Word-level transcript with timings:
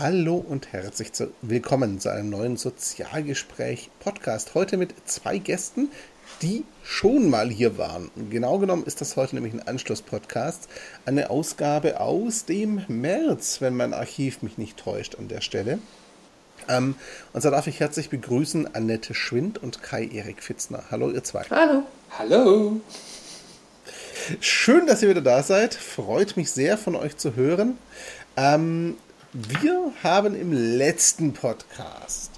Hallo 0.00 0.36
und 0.36 0.72
herzlich 0.72 1.12
zu, 1.12 1.32
willkommen 1.42 1.98
zu 1.98 2.08
einem 2.08 2.30
neuen 2.30 2.56
Sozialgespräch-Podcast. 2.56 4.54
Heute 4.54 4.76
mit 4.76 4.94
zwei 5.06 5.38
Gästen, 5.38 5.90
die 6.40 6.62
schon 6.84 7.28
mal 7.28 7.50
hier 7.50 7.78
waren. 7.78 8.08
Genau 8.30 8.58
genommen 8.58 8.84
ist 8.84 9.00
das 9.00 9.16
heute 9.16 9.34
nämlich 9.34 9.54
ein 9.54 9.66
Anschluss-Podcast, 9.66 10.68
eine 11.04 11.30
Ausgabe 11.30 11.98
aus 11.98 12.44
dem 12.44 12.84
März, 12.86 13.60
wenn 13.60 13.76
mein 13.76 13.92
Archiv 13.92 14.42
mich 14.42 14.56
nicht 14.56 14.76
täuscht 14.76 15.16
an 15.16 15.26
der 15.26 15.40
Stelle. 15.40 15.80
Ähm, 16.68 16.94
und 17.32 17.40
so 17.42 17.50
darf 17.50 17.66
ich 17.66 17.80
herzlich 17.80 18.08
begrüßen 18.08 18.72
Annette 18.76 19.14
Schwind 19.14 19.60
und 19.60 19.82
Kai-Erik 19.82 20.44
Fitzner. 20.44 20.84
Hallo, 20.92 21.10
ihr 21.10 21.24
zwei. 21.24 21.42
Hallo. 21.50 21.82
Hallo. 22.16 22.80
Schön, 24.38 24.86
dass 24.86 25.02
ihr 25.02 25.08
wieder 25.08 25.22
da 25.22 25.42
seid. 25.42 25.74
Freut 25.74 26.36
mich 26.36 26.52
sehr, 26.52 26.78
von 26.78 26.94
euch 26.94 27.16
zu 27.16 27.34
hören. 27.34 27.78
Ähm, 28.36 28.94
wir 29.34 29.92
haben 30.02 30.34
im 30.34 30.54
letzten 30.54 31.34
Podcast 31.34 32.30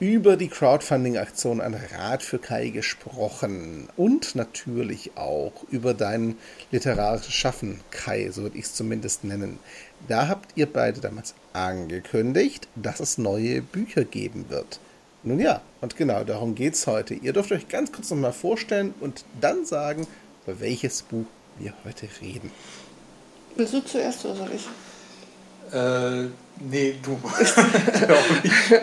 über 0.00 0.38
die 0.38 0.48
Crowdfunding-Aktion 0.48 1.60
Ein 1.60 1.74
Rat 1.74 2.22
für 2.22 2.38
Kai 2.38 2.70
gesprochen 2.70 3.90
und 3.98 4.34
natürlich 4.34 5.14
auch 5.18 5.52
über 5.70 5.92
dein 5.92 6.38
literarisches 6.70 7.34
Schaffen, 7.34 7.82
Kai, 7.90 8.30
so 8.30 8.44
würde 8.44 8.56
ich 8.56 8.64
es 8.64 8.74
zumindest 8.74 9.24
nennen. 9.24 9.58
Da 10.08 10.28
habt 10.28 10.52
ihr 10.54 10.64
beide 10.64 11.02
damals 11.02 11.34
angekündigt, 11.52 12.66
dass 12.76 13.00
es 13.00 13.18
neue 13.18 13.60
Bücher 13.60 14.04
geben 14.04 14.46
wird. 14.48 14.80
Nun 15.24 15.38
ja, 15.38 15.60
und 15.82 15.98
genau 15.98 16.24
darum 16.24 16.54
geht 16.54 16.72
es 16.72 16.86
heute. 16.86 17.12
Ihr 17.12 17.34
dürft 17.34 17.52
euch 17.52 17.68
ganz 17.68 17.92
kurz 17.92 18.08
nochmal 18.08 18.32
vorstellen 18.32 18.94
und 19.00 19.26
dann 19.42 19.66
sagen, 19.66 20.06
über 20.46 20.60
welches 20.60 21.02
Buch 21.02 21.26
wir 21.58 21.74
heute 21.84 22.08
reden. 22.22 22.50
Willst 23.54 23.74
du 23.74 23.84
zuerst 23.84 24.24
oder 24.24 24.36
soll 24.36 24.50
ich? 24.56 24.66
Äh, 25.72 26.28
nee, 26.60 26.96
du. 27.02 27.18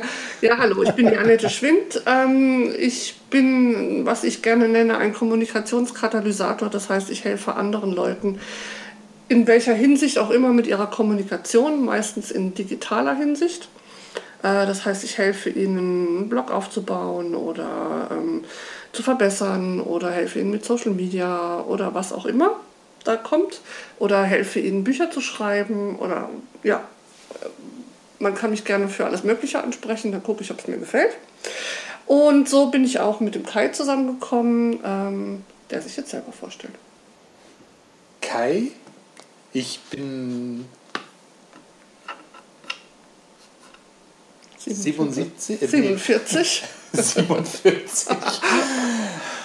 ja, 0.42 0.58
hallo, 0.58 0.84
ich 0.84 0.92
bin 0.92 1.08
die 1.08 1.18
Annette 1.18 1.50
Schwind. 1.50 2.02
Ähm, 2.08 2.74
ich 2.78 3.16
bin, 3.30 4.06
was 4.06 4.24
ich 4.24 4.42
gerne 4.42 4.68
nenne, 4.68 4.98
ein 4.98 5.14
Kommunikationskatalysator. 5.14 6.70
Das 6.70 6.90
heißt, 6.90 7.12
ich 7.12 7.26
helfe 7.26 7.56
anderen 7.56 7.92
Leuten, 7.92 8.40
in 9.28 9.46
welcher 9.46 9.74
Hinsicht 9.74 10.18
auch 10.18 10.32
immer 10.32 10.52
mit 10.52 10.66
ihrer 10.66 10.88
Kommunikation, 10.88 11.86
meistens 11.86 12.32
in 12.32 12.56
digitaler 12.56 13.16
Hinsicht. 13.16 13.70
Äh, 14.42 14.66
das 14.66 14.86
heißt, 14.86 15.04
ich 15.04 15.20
helfe 15.20 15.52
ihnen, 15.52 16.18
einen 16.18 16.30
Blog 16.30 16.52
aufzubauen 16.52 17.36
oder 17.36 18.10
ähm, 18.12 18.46
zu 18.94 19.04
verbessern 19.04 19.80
oder 19.80 20.10
helfe 20.10 20.40
ihnen 20.40 20.50
mit 20.50 20.66
Social 20.66 20.92
Media 20.92 21.62
oder 21.62 21.94
was 21.94 22.12
auch 22.12 22.26
immer 22.26 22.56
da 23.04 23.16
kommt 23.16 23.62
oder 23.98 24.24
helfe 24.24 24.60
ihnen 24.60 24.84
Bücher 24.84 25.12
zu 25.12 25.22
schreiben 25.22 25.98
oder 25.98 26.30
ja, 26.64 26.84
man 28.20 28.36
kann 28.36 28.52
mich 28.52 28.66
gerne 28.66 28.90
für 28.90 29.06
alles 29.06 29.24
Mögliche 29.24 29.64
ansprechen, 29.64 30.12
dann 30.12 30.24
gucke 30.24 30.44
ich, 30.44 30.52
ob 30.52 30.60
es 30.60 30.68
mir 30.68 30.78
gefällt. 30.78 31.16
Und 32.06 32.50
so 32.50 32.72
bin 32.72 32.84
ich 32.84 33.00
auch 33.00 33.20
mit 33.20 33.36
dem 33.36 33.46
Kai 33.46 33.70
zusammengekommen, 33.70 34.80
ähm, 34.84 35.44
der 35.70 35.82
sich 35.82 35.96
jetzt 35.96 36.10
selber 36.10 36.32
vorstellt. 36.32 36.74
Kai, 38.22 38.72
ich 39.54 39.80
bin 39.92 40.66
77, 44.58 45.60
47. 45.60 46.64
47. 46.94 48.08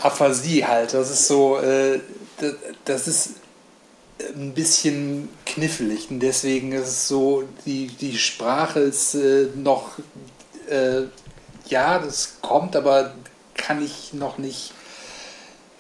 Aphasie 0.03 0.65
halt. 0.65 0.93
Das 0.95 1.11
ist 1.11 1.27
so, 1.27 1.59
äh, 1.59 2.01
das 2.85 3.09
ist 3.09 3.31
ein 4.35 4.55
bisschen 4.55 5.29
knifflig 5.47 6.11
und 6.11 6.21
deswegen 6.21 6.73
ist 6.73 6.89
es 6.89 7.09
so, 7.09 7.45
die, 7.67 7.89
die 7.89 8.19
Sprache 8.19 8.81
ist 8.81 9.15
äh, 9.15 9.49
noch, 9.55 9.93
äh, 10.69 11.03
ja, 11.67 11.99
das 11.99 12.39
kommt, 12.41 12.77
aber 12.77 13.15
kann 13.55 13.85
ich 13.85 14.13
noch 14.13 14.39
nicht 14.39 14.73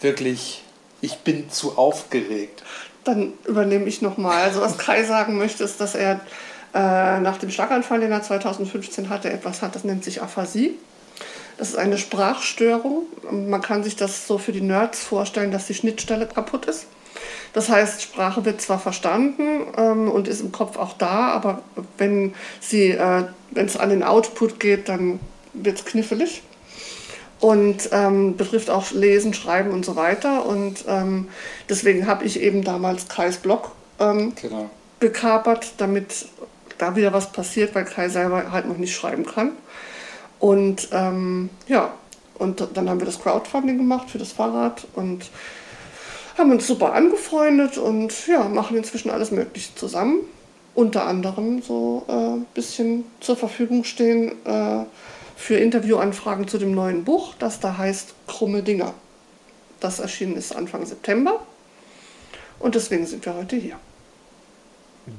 wirklich, 0.00 0.62
ich 1.00 1.18
bin 1.18 1.50
zu 1.50 1.76
aufgeregt. 1.76 2.62
Dann 3.04 3.34
übernehme 3.44 3.86
ich 3.86 4.00
nochmal. 4.00 4.42
Also 4.42 4.60
was 4.60 4.78
Kai 4.78 5.04
sagen 5.04 5.36
möchte, 5.36 5.64
ist, 5.64 5.80
dass 5.80 5.94
er 5.94 6.20
äh, 6.74 7.20
nach 7.20 7.38
dem 7.38 7.50
Schlaganfall, 7.50 8.00
den 8.00 8.12
er 8.12 8.22
2015 8.22 9.08
hatte, 9.08 9.30
etwas 9.30 9.62
hat, 9.62 9.74
das 9.74 9.84
nennt 9.84 10.04
sich 10.04 10.22
Aphasie. 10.22 10.78
Das 11.58 11.68
ist 11.68 11.76
eine 11.76 11.98
Sprachstörung. 11.98 13.06
Man 13.30 13.60
kann 13.60 13.84
sich 13.84 13.96
das 13.96 14.26
so 14.26 14.38
für 14.38 14.52
die 14.52 14.60
Nerds 14.60 15.04
vorstellen, 15.04 15.52
dass 15.52 15.66
die 15.66 15.74
Schnittstelle 15.74 16.26
kaputt 16.26 16.66
ist. 16.66 16.86
Das 17.54 17.68
heißt, 17.68 18.02
Sprache 18.02 18.44
wird 18.44 18.60
zwar 18.60 18.80
verstanden 18.80 19.60
ähm, 19.76 20.10
und 20.10 20.28
ist 20.28 20.40
im 20.40 20.52
Kopf 20.52 20.76
auch 20.76 20.92
da, 20.98 21.28
aber 21.30 21.62
wenn 21.96 22.34
sie, 22.60 22.90
äh, 22.90 23.24
wenn 23.52 23.66
es 23.66 23.76
an 23.76 23.90
den 23.90 24.02
Output 24.02 24.58
geht, 24.60 24.88
dann 24.88 25.20
wird 25.54 25.78
es 25.78 25.84
knifflig 25.84 26.42
und 27.40 27.90
ähm, 27.92 28.36
betrifft 28.36 28.70
auch 28.70 28.90
Lesen, 28.90 29.34
Schreiben 29.34 29.70
und 29.70 29.84
so 29.84 29.94
weiter. 29.94 30.46
Und 30.46 30.84
ähm, 30.88 31.28
deswegen 31.68 32.08
habe 32.08 32.24
ich 32.24 32.40
eben 32.40 32.64
damals 32.64 33.08
Kais 33.08 33.36
Blog 33.36 33.70
ähm, 34.00 34.34
genau. 34.34 34.68
gekapert, 34.98 35.74
damit 35.76 36.26
da 36.78 36.96
wieder 36.96 37.12
was 37.12 37.30
passiert, 37.30 37.72
weil 37.76 37.84
Kai 37.84 38.08
selber 38.08 38.50
halt 38.50 38.66
noch 38.66 38.78
nicht 38.78 38.96
schreiben 38.96 39.24
kann. 39.24 39.52
Und 40.40 40.88
ähm, 40.90 41.50
ja, 41.68 41.92
und 42.36 42.66
dann 42.74 42.90
haben 42.90 43.00
wir 43.00 43.06
das 43.06 43.20
Crowdfunding 43.20 43.78
gemacht 43.78 44.10
für 44.10 44.18
das 44.18 44.32
Fahrrad 44.32 44.88
und 44.94 45.30
haben 46.36 46.50
uns 46.50 46.66
super 46.66 46.92
angefreundet 46.94 47.78
und 47.78 48.26
ja, 48.26 48.48
machen 48.48 48.76
inzwischen 48.76 49.10
alles 49.10 49.30
Mögliche 49.30 49.74
zusammen. 49.74 50.20
Unter 50.74 51.06
anderem 51.06 51.62
so 51.62 52.04
ein 52.08 52.42
äh, 52.42 52.44
bisschen 52.54 53.04
zur 53.20 53.36
Verfügung 53.36 53.84
stehen 53.84 54.32
äh, 54.44 54.84
für 55.36 55.56
Interviewanfragen 55.56 56.48
zu 56.48 56.58
dem 56.58 56.74
neuen 56.74 57.04
Buch, 57.04 57.34
das 57.38 57.60
da 57.60 57.76
heißt 57.76 58.14
Krumme 58.26 58.62
Dinger. 58.62 58.94
Das 59.78 60.00
erschienen 60.00 60.36
ist 60.36 60.54
Anfang 60.54 60.84
September 60.84 61.40
und 62.58 62.74
deswegen 62.74 63.06
sind 63.06 63.24
wir 63.24 63.34
heute 63.34 63.56
hier. 63.56 63.76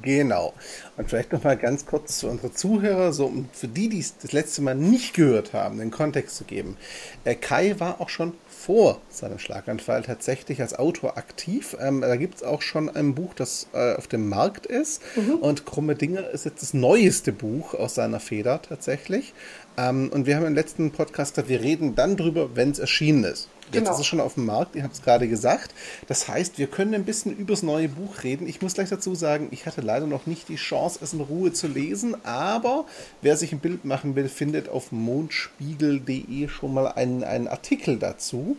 Genau. 0.01 0.53
Und 0.97 1.09
vielleicht 1.09 1.31
noch 1.31 1.43
mal 1.43 1.57
ganz 1.57 1.85
kurz 1.85 2.17
zu 2.17 2.27
unseren 2.27 2.53
Zuhörern, 2.53 3.13
so 3.13 3.27
um 3.27 3.47
für 3.53 3.67
die, 3.67 3.87
die 3.87 3.99
es 3.99 4.17
das 4.17 4.31
letzte 4.31 4.61
Mal 4.61 4.75
nicht 4.75 5.13
gehört 5.13 5.53
haben, 5.53 5.77
den 5.77 5.91
Kontext 5.91 6.35
zu 6.37 6.43
geben. 6.43 6.77
Äh, 7.23 7.35
Kai 7.35 7.79
war 7.79 8.01
auch 8.01 8.09
schon 8.09 8.33
vor 8.65 8.99
seinem 9.09 9.37
Schlaganfall 9.37 10.01
tatsächlich 10.01 10.59
als 10.59 10.73
Autor 10.73 11.17
aktiv. 11.17 11.77
Ähm, 11.79 12.01
da 12.01 12.15
gibt 12.15 12.37
es 12.37 12.43
auch 12.43 12.63
schon 12.63 12.89
ein 12.89 13.13
Buch, 13.13 13.35
das 13.35 13.67
äh, 13.73 13.93
auf 13.93 14.07
dem 14.07 14.27
Markt 14.27 14.65
ist. 14.65 15.03
Mhm. 15.15 15.35
Und 15.35 15.65
Krumme 15.67 15.93
Dinge 15.93 16.21
ist 16.21 16.45
jetzt 16.45 16.63
das 16.63 16.73
neueste 16.73 17.31
Buch 17.31 17.75
aus 17.75 17.93
seiner 17.93 18.19
Feder 18.19 18.59
tatsächlich. 18.63 19.33
Ähm, 19.77 20.09
und 20.11 20.25
wir 20.25 20.35
haben 20.35 20.47
im 20.47 20.55
letzten 20.55 20.89
Podcast 20.89 21.35
gesagt, 21.35 21.49
wir 21.49 21.61
reden 21.61 21.93
dann 21.93 22.17
drüber, 22.17 22.55
wenn 22.55 22.71
es 22.71 22.79
erschienen 22.79 23.23
ist. 23.23 23.49
Jetzt 23.71 23.83
genau. 23.83 23.93
ist 23.93 23.99
es 23.99 24.05
schon 24.05 24.19
auf 24.19 24.35
dem 24.35 24.45
Markt, 24.45 24.75
ihr 24.75 24.83
habt 24.83 24.93
es 24.93 25.01
gerade 25.01 25.27
gesagt. 25.27 25.73
Das 26.07 26.27
heißt, 26.27 26.59
wir 26.59 26.67
können 26.67 26.93
ein 26.93 27.03
bisschen 27.03 27.35
übers 27.35 27.63
neue 27.63 27.89
Buch 27.89 28.23
reden. 28.23 28.47
Ich 28.47 28.61
muss 28.61 28.75
gleich 28.75 28.89
dazu 28.89 29.15
sagen, 29.15 29.47
ich 29.51 29.65
hatte 29.65 29.81
leider 29.81 30.05
noch 30.05 30.27
nicht 30.27 30.49
die 30.49 30.55
Chance, 30.55 30.99
es 31.01 31.13
in 31.13 31.21
Ruhe 31.21 31.51
zu 31.51 31.67
lesen, 31.67 32.15
aber 32.25 32.85
wer 33.21 33.37
sich 33.37 33.51
ein 33.53 33.59
Bild 33.59 33.83
machen 33.83 34.15
will, 34.15 34.29
findet 34.29 34.69
auf 34.69 34.91
mondspiegel.de 34.91 36.47
schon 36.47 36.73
mal 36.73 36.87
einen, 36.87 37.23
einen 37.23 37.47
Artikel 37.47 37.97
dazu 37.97 38.55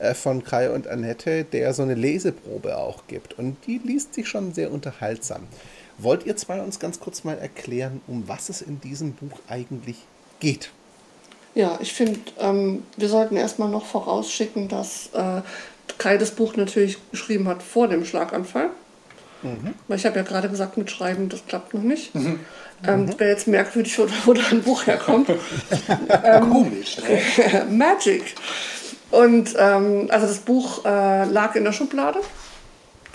äh, 0.00 0.14
von 0.14 0.42
Kai 0.42 0.70
und 0.70 0.88
Annette, 0.88 1.44
der 1.44 1.72
so 1.72 1.82
eine 1.82 1.94
Leseprobe 1.94 2.76
auch 2.78 3.06
gibt. 3.06 3.38
Und 3.38 3.56
die 3.66 3.78
liest 3.78 4.14
sich 4.14 4.28
schon 4.28 4.52
sehr 4.52 4.72
unterhaltsam. 4.72 5.42
Wollt 5.98 6.26
ihr 6.26 6.36
zwei 6.36 6.60
uns 6.60 6.78
ganz 6.78 7.00
kurz 7.00 7.24
mal 7.24 7.38
erklären, 7.38 8.00
um 8.06 8.28
was 8.28 8.48
es 8.48 8.62
in 8.62 8.80
diesem 8.80 9.12
Buch 9.12 9.38
eigentlich 9.48 9.98
geht? 10.40 10.70
Ja, 11.54 11.78
ich 11.80 11.92
finde, 11.92 12.20
ähm, 12.38 12.84
wir 12.96 13.08
sollten 13.08 13.36
erstmal 13.36 13.68
noch 13.68 13.86
vorausschicken, 13.86 14.68
dass 14.68 15.10
äh, 15.14 15.42
Kai 15.98 16.18
das 16.18 16.32
Buch 16.32 16.56
natürlich 16.56 16.98
geschrieben 17.10 17.48
hat 17.48 17.62
vor 17.62 17.88
dem 17.88 18.04
Schlaganfall. 18.04 18.70
Mhm. 19.42 19.74
Weil 19.86 19.98
ich 19.98 20.06
habe 20.06 20.16
ja 20.16 20.22
gerade 20.22 20.48
gesagt, 20.48 20.76
mit 20.76 20.90
Schreiben, 20.90 21.28
das 21.28 21.46
klappt 21.46 21.74
noch 21.74 21.82
nicht. 21.82 22.14
Mhm. 22.14 22.40
Ähm, 22.86 23.06
mhm. 23.06 23.18
Wäre 23.18 23.30
jetzt 23.30 23.48
merkwürdig, 23.48 23.98
wo, 23.98 24.06
wo 24.24 24.32
da 24.32 24.42
ein 24.50 24.62
Buch 24.62 24.86
herkommt. 24.86 25.30
ähm, 26.24 26.50
Komisch. 26.50 26.98
Ne? 26.98 27.66
Magic. 27.70 28.34
Und 29.10 29.54
ähm, 29.58 30.08
also 30.10 30.26
das 30.26 30.38
Buch 30.38 30.84
äh, 30.84 31.24
lag 31.24 31.54
in 31.54 31.64
der 31.64 31.72
Schublade. 31.72 32.20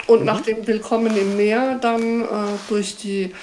Und 0.07 0.21
mhm. 0.21 0.25
nach 0.25 0.41
dem 0.41 0.65
Willkommen 0.67 1.15
im 1.15 1.37
Meer 1.37 1.75
dann 1.75 2.21
äh, 2.21 2.25
durch 2.69 2.97
die 2.97 3.33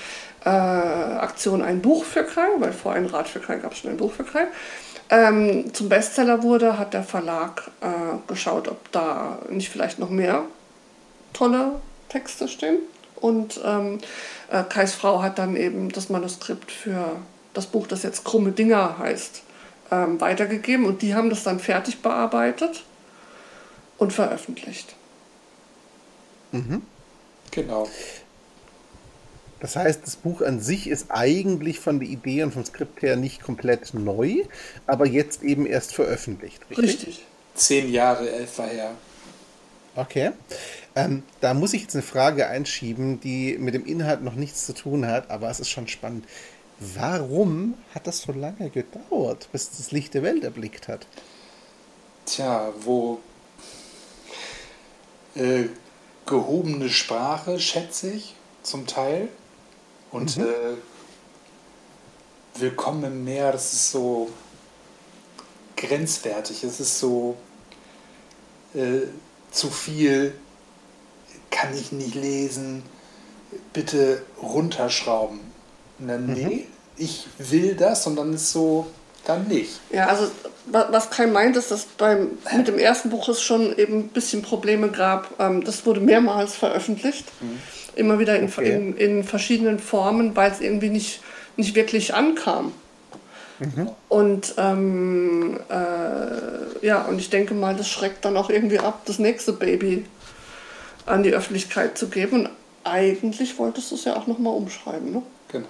äh, 0.44 0.48
Aktion 0.48 1.62
Ein 1.62 1.82
Buch 1.82 2.04
für 2.04 2.24
Kai, 2.24 2.48
weil 2.58 2.72
vor 2.72 2.92
ein 2.92 3.06
Rat 3.06 3.28
für 3.28 3.40
Kai 3.40 3.56
gab 3.56 3.72
es 3.72 3.78
schon 3.78 3.90
ein 3.90 3.96
Buch 3.96 4.12
für 4.12 4.24
Kai, 4.24 4.46
ähm, 5.10 5.74
zum 5.74 5.88
Bestseller 5.88 6.44
wurde, 6.44 6.78
hat 6.78 6.94
der 6.94 7.02
Verlag 7.02 7.70
äh, 7.80 7.86
geschaut, 8.28 8.68
ob 8.68 8.92
da 8.92 9.40
nicht 9.50 9.68
vielleicht 9.68 9.98
noch 9.98 10.10
mehr 10.10 10.44
tolle 11.32 11.80
Texte 12.08 12.46
stehen. 12.46 12.78
Und 13.16 13.60
ähm, 13.64 13.98
äh, 14.50 14.62
Kais 14.62 14.94
Frau 14.94 15.20
hat 15.20 15.38
dann 15.38 15.56
eben 15.56 15.90
das 15.90 16.08
Manuskript 16.08 16.70
für 16.70 17.16
das 17.54 17.66
Buch, 17.66 17.88
das 17.88 18.04
jetzt 18.04 18.24
Krumme 18.24 18.52
Dinger 18.52 18.98
heißt, 18.98 19.42
ähm, 19.90 20.20
weitergegeben. 20.20 20.86
Und 20.86 21.02
die 21.02 21.14
haben 21.14 21.28
das 21.28 21.42
dann 21.42 21.58
fertig 21.58 22.02
bearbeitet 22.02 22.84
und 23.98 24.12
veröffentlicht. 24.12 24.94
Mhm. 26.52 26.82
Genau. 27.50 27.88
Das 29.60 29.76
heißt, 29.76 30.00
das 30.04 30.16
Buch 30.16 30.40
an 30.40 30.60
sich 30.60 30.88
ist 30.88 31.06
eigentlich 31.10 31.80
von 31.80 32.00
der 32.00 32.08
Idee 32.08 32.42
und 32.42 32.52
vom 32.52 32.64
Skript 32.64 33.02
her 33.02 33.16
nicht 33.16 33.42
komplett 33.42 33.92
neu, 33.94 34.44
aber 34.86 35.06
jetzt 35.06 35.42
eben 35.42 35.66
erst 35.66 35.94
veröffentlicht. 35.94 36.62
Richtig. 36.70 36.86
richtig. 36.86 37.26
Zehn 37.54 37.92
Jahre 37.92 38.30
etwa 38.30 38.64
her. 38.64 38.92
Okay. 39.96 40.30
Ähm, 40.94 41.22
da 41.40 41.54
muss 41.54 41.74
ich 41.74 41.82
jetzt 41.82 41.94
eine 41.94 42.02
Frage 42.02 42.48
einschieben, 42.48 43.20
die 43.20 43.58
mit 43.58 43.74
dem 43.74 43.84
Inhalt 43.84 44.22
noch 44.22 44.34
nichts 44.34 44.66
zu 44.66 44.72
tun 44.72 45.06
hat, 45.06 45.30
aber 45.30 45.50
es 45.50 45.60
ist 45.60 45.68
schon 45.68 45.88
spannend. 45.88 46.24
Warum 46.78 47.74
hat 47.94 48.06
das 48.06 48.22
so 48.22 48.32
lange 48.32 48.70
gedauert, 48.70 49.48
bis 49.52 49.70
das 49.70 49.92
Licht 49.92 50.14
der 50.14 50.22
Welt 50.22 50.42
erblickt 50.44 50.88
hat? 50.88 51.06
Tja, 52.24 52.72
wo 52.80 53.20
äh, 55.34 55.64
gehobene 56.26 56.88
Sprache, 56.88 57.60
schätze 57.60 58.12
ich, 58.12 58.34
zum 58.62 58.86
Teil. 58.86 59.28
Und 60.12 60.36
mhm. 60.36 60.44
äh, 60.44 60.76
Willkommen 62.60 63.04
im 63.04 63.24
Meer, 63.24 63.52
das 63.52 63.72
ist 63.72 63.92
so 63.92 64.28
grenzwertig. 65.76 66.62
Es 66.64 66.80
ist 66.80 66.98
so 66.98 67.36
äh, 68.74 69.06
zu 69.50 69.70
viel, 69.70 70.34
kann 71.50 71.74
ich 71.74 71.92
nicht 71.92 72.14
lesen, 72.14 72.82
bitte 73.72 74.22
runterschrauben. 74.42 75.40
Und 75.98 76.08
dann, 76.08 76.26
mhm. 76.26 76.32
nee, 76.34 76.66
ich 76.96 77.28
will 77.38 77.76
das 77.76 78.06
und 78.06 78.16
dann 78.16 78.34
ist 78.34 78.50
so, 78.50 78.88
dann 79.24 79.48
nicht. 79.48 79.80
Ja, 79.90 80.08
also 80.08 80.30
was 80.66 81.10
Kai 81.10 81.26
meint, 81.26 81.56
ist, 81.56 81.70
dass 81.70 81.84
beim, 81.84 82.38
mit 82.56 82.68
dem 82.68 82.78
ersten 82.78 83.10
Buch 83.10 83.28
es 83.28 83.40
schon 83.40 83.76
eben 83.78 84.00
ein 84.00 84.08
bisschen 84.08 84.42
Probleme 84.42 84.90
gab. 84.90 85.40
Ähm, 85.40 85.64
das 85.64 85.86
wurde 85.86 86.00
mehrmals 86.00 86.56
veröffentlicht, 86.56 87.26
mhm. 87.40 87.58
Immer 87.96 88.18
wieder 88.18 88.38
in, 88.38 88.44
okay. 88.44 88.72
in, 88.72 88.96
in, 88.96 89.24
verschiedenen 89.24 89.78
Formen, 89.78 90.36
weil 90.36 90.50
es 90.50 90.60
irgendwie 90.60 90.90
nicht, 90.90 91.20
nicht 91.56 91.74
wirklich 91.74 92.14
ankam. 92.14 92.72
Mhm. 93.58 93.90
Und 94.08 94.54
ähm, 94.56 95.60
äh, 95.68 96.86
ja, 96.86 97.02
und 97.02 97.18
ich 97.18 97.30
denke 97.30 97.54
mal, 97.54 97.76
das 97.76 97.88
schreckt 97.88 98.24
dann 98.24 98.36
auch 98.36 98.50
irgendwie 98.50 98.78
ab, 98.78 99.02
das 99.04 99.18
nächste 99.18 99.52
Baby 99.52 100.04
an 101.06 101.22
die 101.22 101.32
Öffentlichkeit 101.32 101.98
zu 101.98 102.08
geben. 102.08 102.40
Und 102.40 102.50
eigentlich 102.84 103.58
wolltest 103.58 103.90
du 103.90 103.96
es 103.96 104.04
ja 104.04 104.16
auch 104.16 104.26
nochmal 104.26 104.54
umschreiben, 104.54 105.12
ne? 105.12 105.22
Genau. 105.48 105.68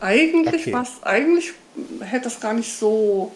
Eigentlich 0.00 0.62
okay. 0.62 0.72
was, 0.72 1.02
eigentlich 1.02 1.52
hätte 2.00 2.28
es 2.28 2.40
gar 2.40 2.54
nicht 2.54 2.76
so. 2.76 3.32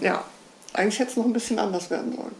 Ja, 0.00 0.24
eigentlich 0.72 0.98
hätte 0.98 1.10
es 1.10 1.16
noch 1.16 1.24
ein 1.24 1.32
bisschen 1.32 1.58
anders 1.58 1.90
werden 1.90 2.14
sollen. 2.14 2.34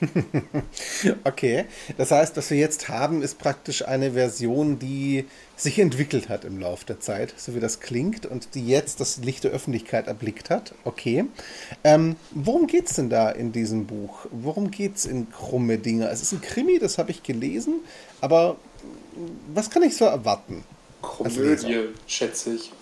okay, 1.24 1.64
das 1.96 2.10
heißt, 2.10 2.36
was 2.36 2.50
wir 2.50 2.58
jetzt 2.58 2.88
haben, 2.88 3.22
ist 3.22 3.38
praktisch 3.38 3.86
eine 3.86 4.12
Version, 4.12 4.78
die 4.78 5.26
sich 5.56 5.78
entwickelt 5.78 6.28
hat 6.28 6.44
im 6.44 6.60
Laufe 6.60 6.84
der 6.84 7.00
Zeit, 7.00 7.34
so 7.36 7.54
wie 7.54 7.60
das 7.60 7.80
klingt, 7.80 8.26
und 8.26 8.54
die 8.54 8.66
jetzt 8.66 9.00
das 9.00 9.18
Licht 9.18 9.44
der 9.44 9.52
Öffentlichkeit 9.52 10.06
erblickt 10.06 10.50
hat. 10.50 10.74
Okay. 10.84 11.24
Ähm, 11.82 12.16
worum 12.32 12.66
geht 12.66 12.86
es 12.88 12.96
denn 12.96 13.08
da 13.08 13.30
in 13.30 13.52
diesem 13.52 13.86
Buch? 13.86 14.26
Worum 14.30 14.70
geht 14.70 14.96
es 14.96 15.06
in 15.06 15.30
krumme 15.30 15.78
Dinge? 15.78 16.08
Es 16.08 16.22
ist 16.22 16.32
ein 16.32 16.40
Krimi, 16.42 16.78
das 16.78 16.98
habe 16.98 17.10
ich 17.10 17.22
gelesen, 17.22 17.80
aber 18.20 18.56
was 19.54 19.70
kann 19.70 19.82
ich 19.82 19.96
so 19.96 20.04
erwarten? 20.04 20.64
Komödie, 21.00 21.88
schätze 22.06 22.54
ich. 22.54 22.72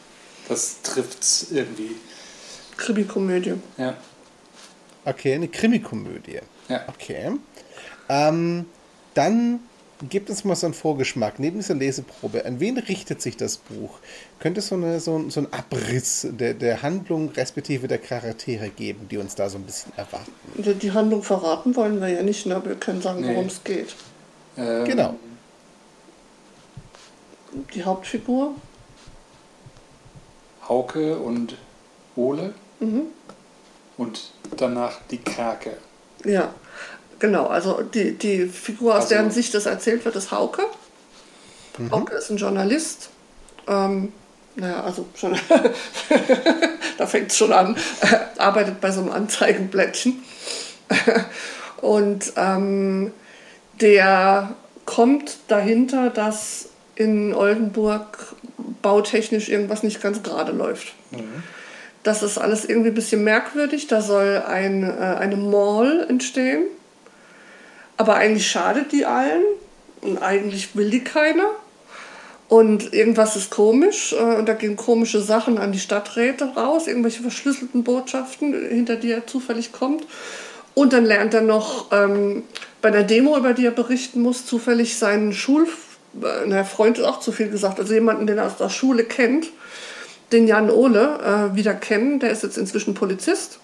Das 0.48 0.82
trifft 0.82 1.22
es 1.22 1.52
irgendwie. 1.52 1.96
Krimi-Komödie. 2.76 3.54
Ja. 3.78 3.96
Okay, 5.04 5.34
eine 5.34 5.48
Krimi-Komödie. 5.48 6.40
Ja. 6.68 6.84
Okay. 6.88 7.32
Ähm, 8.08 8.66
dann 9.14 9.60
gibt 10.08 10.30
es 10.30 10.44
mal 10.44 10.56
so 10.56 10.66
einen 10.66 10.74
Vorgeschmack. 10.74 11.38
Neben 11.38 11.58
dieser 11.58 11.74
Leseprobe, 11.74 12.44
an 12.44 12.60
wen 12.60 12.78
richtet 12.78 13.22
sich 13.22 13.36
das 13.36 13.56
Buch? 13.56 13.98
Könnte 14.38 14.60
es 14.60 14.68
so, 14.68 14.74
eine, 14.74 15.00
so, 15.00 15.28
so 15.30 15.40
einen 15.40 15.52
Abriss 15.52 16.26
der, 16.30 16.54
der 16.54 16.82
Handlung 16.82 17.30
respektive 17.30 17.88
der 17.88 17.98
Charaktere 17.98 18.70
geben, 18.70 19.08
die 19.08 19.18
uns 19.18 19.34
da 19.34 19.48
so 19.48 19.58
ein 19.58 19.64
bisschen 19.64 19.92
erwarten? 19.96 20.32
Die 20.80 20.92
Handlung 20.92 21.22
verraten 21.22 21.76
wollen 21.76 22.00
wir 22.00 22.08
ja 22.08 22.22
nicht, 22.22 22.46
ne? 22.46 22.60
wir 22.64 22.74
können 22.76 23.02
sagen, 23.02 23.20
nee. 23.20 23.28
worum 23.28 23.46
es 23.46 23.62
geht. 23.62 23.94
Ähm, 24.56 24.84
genau. 24.84 25.14
Die 27.74 27.84
Hauptfigur? 27.84 28.54
Hauke 30.68 31.18
und 31.18 31.56
Ole. 32.16 32.54
Mhm. 32.80 33.02
Und 33.96 34.32
danach 34.56 35.00
die 35.10 35.18
Krake. 35.18 35.76
Ja, 36.24 36.54
genau. 37.18 37.46
Also 37.46 37.82
die, 37.82 38.12
die 38.16 38.46
Figur, 38.46 38.92
aus 38.94 39.04
also, 39.04 39.14
deren 39.14 39.30
Sicht 39.30 39.54
das 39.54 39.66
erzählt 39.66 40.04
wird, 40.04 40.16
ist 40.16 40.30
Hauke. 40.30 40.62
Mhm. 41.78 41.90
Hauke 41.90 42.14
ist 42.14 42.30
ein 42.30 42.36
Journalist. 42.36 43.10
Ähm, 43.66 44.12
naja, 44.56 44.82
also 44.84 45.06
schon, 45.16 45.36
da 46.98 47.06
fängt 47.06 47.30
es 47.30 47.36
schon 47.36 47.52
an, 47.52 47.76
arbeitet 48.38 48.80
bei 48.80 48.90
so 48.90 49.00
einem 49.00 49.10
Anzeigenblättchen. 49.10 50.22
Und 51.80 52.32
ähm, 52.36 53.12
der 53.80 54.54
kommt 54.84 55.38
dahinter, 55.48 56.10
dass 56.10 56.68
in 56.94 57.34
Oldenburg 57.34 58.36
bautechnisch 58.82 59.48
irgendwas 59.48 59.82
nicht 59.82 60.00
ganz 60.00 60.22
gerade 60.22 60.52
läuft. 60.52 60.94
Mhm. 61.10 61.42
Das 62.04 62.22
ist 62.22 62.36
alles 62.36 62.66
irgendwie 62.66 62.90
ein 62.90 62.94
bisschen 62.94 63.24
merkwürdig. 63.24 63.86
Da 63.86 64.02
soll 64.02 64.42
ein, 64.46 64.84
äh, 64.84 65.02
eine 65.02 65.36
Mall 65.36 66.06
entstehen. 66.08 66.64
Aber 67.96 68.16
eigentlich 68.16 68.46
schadet 68.46 68.92
die 68.92 69.06
allen. 69.06 69.42
Und 70.02 70.18
eigentlich 70.18 70.76
will 70.76 70.90
die 70.90 71.02
keiner. 71.02 71.48
Und 72.48 72.92
irgendwas 72.92 73.36
ist 73.36 73.50
komisch. 73.50 74.12
Äh, 74.12 74.36
und 74.36 74.46
da 74.46 74.52
gehen 74.52 74.76
komische 74.76 75.22
Sachen 75.22 75.56
an 75.56 75.72
die 75.72 75.80
Stadträte 75.80 76.52
raus. 76.54 76.86
Irgendwelche 76.86 77.22
verschlüsselten 77.22 77.84
Botschaften, 77.84 78.52
hinter 78.68 78.96
die 78.96 79.10
er 79.10 79.26
zufällig 79.26 79.72
kommt. 79.72 80.06
Und 80.74 80.92
dann 80.92 81.06
lernt 81.06 81.32
er 81.32 81.40
noch 81.40 81.90
ähm, 81.90 82.42
bei 82.82 82.88
einer 82.88 83.04
Demo, 83.04 83.34
über 83.38 83.54
die 83.54 83.64
er 83.64 83.70
berichten 83.70 84.20
muss, 84.20 84.44
zufällig 84.44 84.98
seinen 84.98 85.32
Schul... 85.32 85.66
Äh, 86.22 86.46
na, 86.48 86.64
Freund 86.64 86.98
ist 86.98 87.04
auch 87.04 87.20
zu 87.20 87.32
viel 87.32 87.48
gesagt. 87.48 87.80
Also 87.80 87.94
jemanden, 87.94 88.26
den 88.26 88.36
er 88.36 88.46
aus 88.46 88.58
der 88.58 88.68
Schule 88.68 89.04
kennt 89.04 89.46
den 90.34 90.46
Jan 90.46 90.70
Ole 90.70 91.50
äh, 91.52 91.56
wieder 91.56 91.74
kennen. 91.74 92.20
Der 92.20 92.30
ist 92.30 92.42
jetzt 92.42 92.58
inzwischen 92.58 92.94
Polizist. 92.94 93.60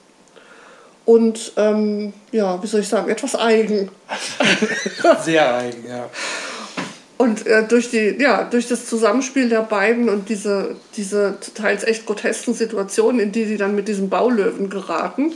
Und 1.05 1.53
ähm, 1.57 2.13
ja, 2.31 2.63
wie 2.63 2.67
soll 2.67 2.81
ich 2.81 2.89
sagen, 2.89 3.11
etwas 3.11 3.35
eigen. 3.35 3.91
Sehr 5.25 5.55
eigen, 5.55 5.87
ja. 5.89 6.09
Und 7.19 7.47
äh, 7.47 7.67
durch, 7.67 7.91
die, 7.91 8.17
ja, 8.19 8.45
durch 8.45 8.69
das 8.69 8.87
Zusammenspiel 8.87 9.49
der 9.49 9.63
beiden 9.63 10.09
und 10.09 10.29
diese, 10.29 10.77
diese 10.97 11.37
teils 11.55 11.85
echt 11.85 12.07
grotesken 12.07 12.55
Situationen, 12.55 13.21
in 13.21 13.33
die 13.33 13.45
sie 13.45 13.57
dann 13.59 13.75
mit 13.75 13.89
diesem 13.89 14.09
Baulöwen 14.09 14.71
geraten, 14.71 15.35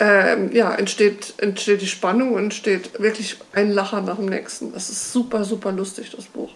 ähm, 0.00 0.50
ja, 0.52 0.74
entsteht, 0.74 1.34
entsteht 1.36 1.82
die 1.82 1.86
Spannung 1.86 2.32
und 2.32 2.44
entsteht 2.44 3.00
wirklich 3.00 3.36
ein 3.52 3.70
Lacher 3.70 4.00
nach 4.00 4.16
dem 4.16 4.26
nächsten. 4.26 4.72
Das 4.72 4.90
ist 4.90 5.12
super, 5.12 5.44
super 5.44 5.70
lustig, 5.70 6.10
das 6.16 6.24
Buch. 6.24 6.50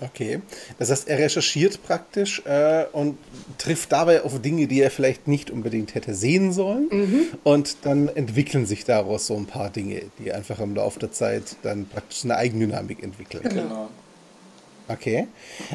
Okay. 0.00 0.40
Das 0.78 0.90
heißt, 0.90 1.08
er 1.08 1.18
recherchiert 1.18 1.82
praktisch 1.82 2.42
äh, 2.46 2.84
und 2.92 3.18
trifft 3.58 3.90
dabei 3.92 4.22
auf 4.22 4.40
Dinge, 4.40 4.68
die 4.68 4.80
er 4.80 4.90
vielleicht 4.90 5.26
nicht 5.26 5.50
unbedingt 5.50 5.94
hätte 5.94 6.14
sehen 6.14 6.52
sollen. 6.52 6.88
Mhm. 6.90 7.26
Und 7.42 7.78
dann 7.82 8.08
entwickeln 8.08 8.66
sich 8.66 8.84
daraus 8.84 9.26
so 9.26 9.36
ein 9.36 9.46
paar 9.46 9.70
Dinge, 9.70 10.02
die 10.18 10.32
einfach 10.32 10.60
im 10.60 10.74
Laufe 10.74 11.00
der 11.00 11.10
Zeit 11.10 11.56
dann 11.62 11.86
praktisch 11.86 12.24
eine 12.24 12.36
Eigendynamik 12.36 13.02
entwickeln. 13.02 13.42
Genau. 13.42 13.88
Okay. 14.86 15.26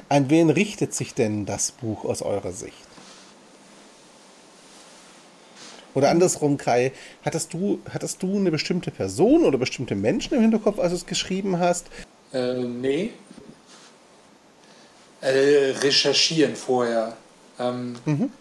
An 0.09 0.29
wen 0.29 0.49
richtet 0.49 0.93
sich 0.93 1.13
denn 1.13 1.45
das 1.45 1.71
Buch 1.71 2.05
aus 2.05 2.21
eurer 2.21 2.51
Sicht? 2.51 2.77
Oder 5.93 6.09
andersrum, 6.09 6.57
Kai, 6.57 6.91
hattest 7.23 7.53
du, 7.53 7.79
hattest 7.89 8.23
du 8.23 8.37
eine 8.37 8.49
bestimmte 8.49 8.89
Person 8.89 9.45
oder 9.45 9.57
bestimmte 9.59 9.95
Menschen 9.95 10.33
im 10.33 10.41
Hinterkopf, 10.41 10.79
als 10.79 10.91
du 10.91 10.95
es 10.97 11.05
geschrieben 11.05 11.59
hast? 11.59 11.87
Äh, 12.33 12.63
nee, 12.63 13.11
äh, 15.23 15.71
recherchieren 15.81 16.55
vorher. 16.55 17.15
Ähm, 17.59 17.95
mhm. 18.05 18.31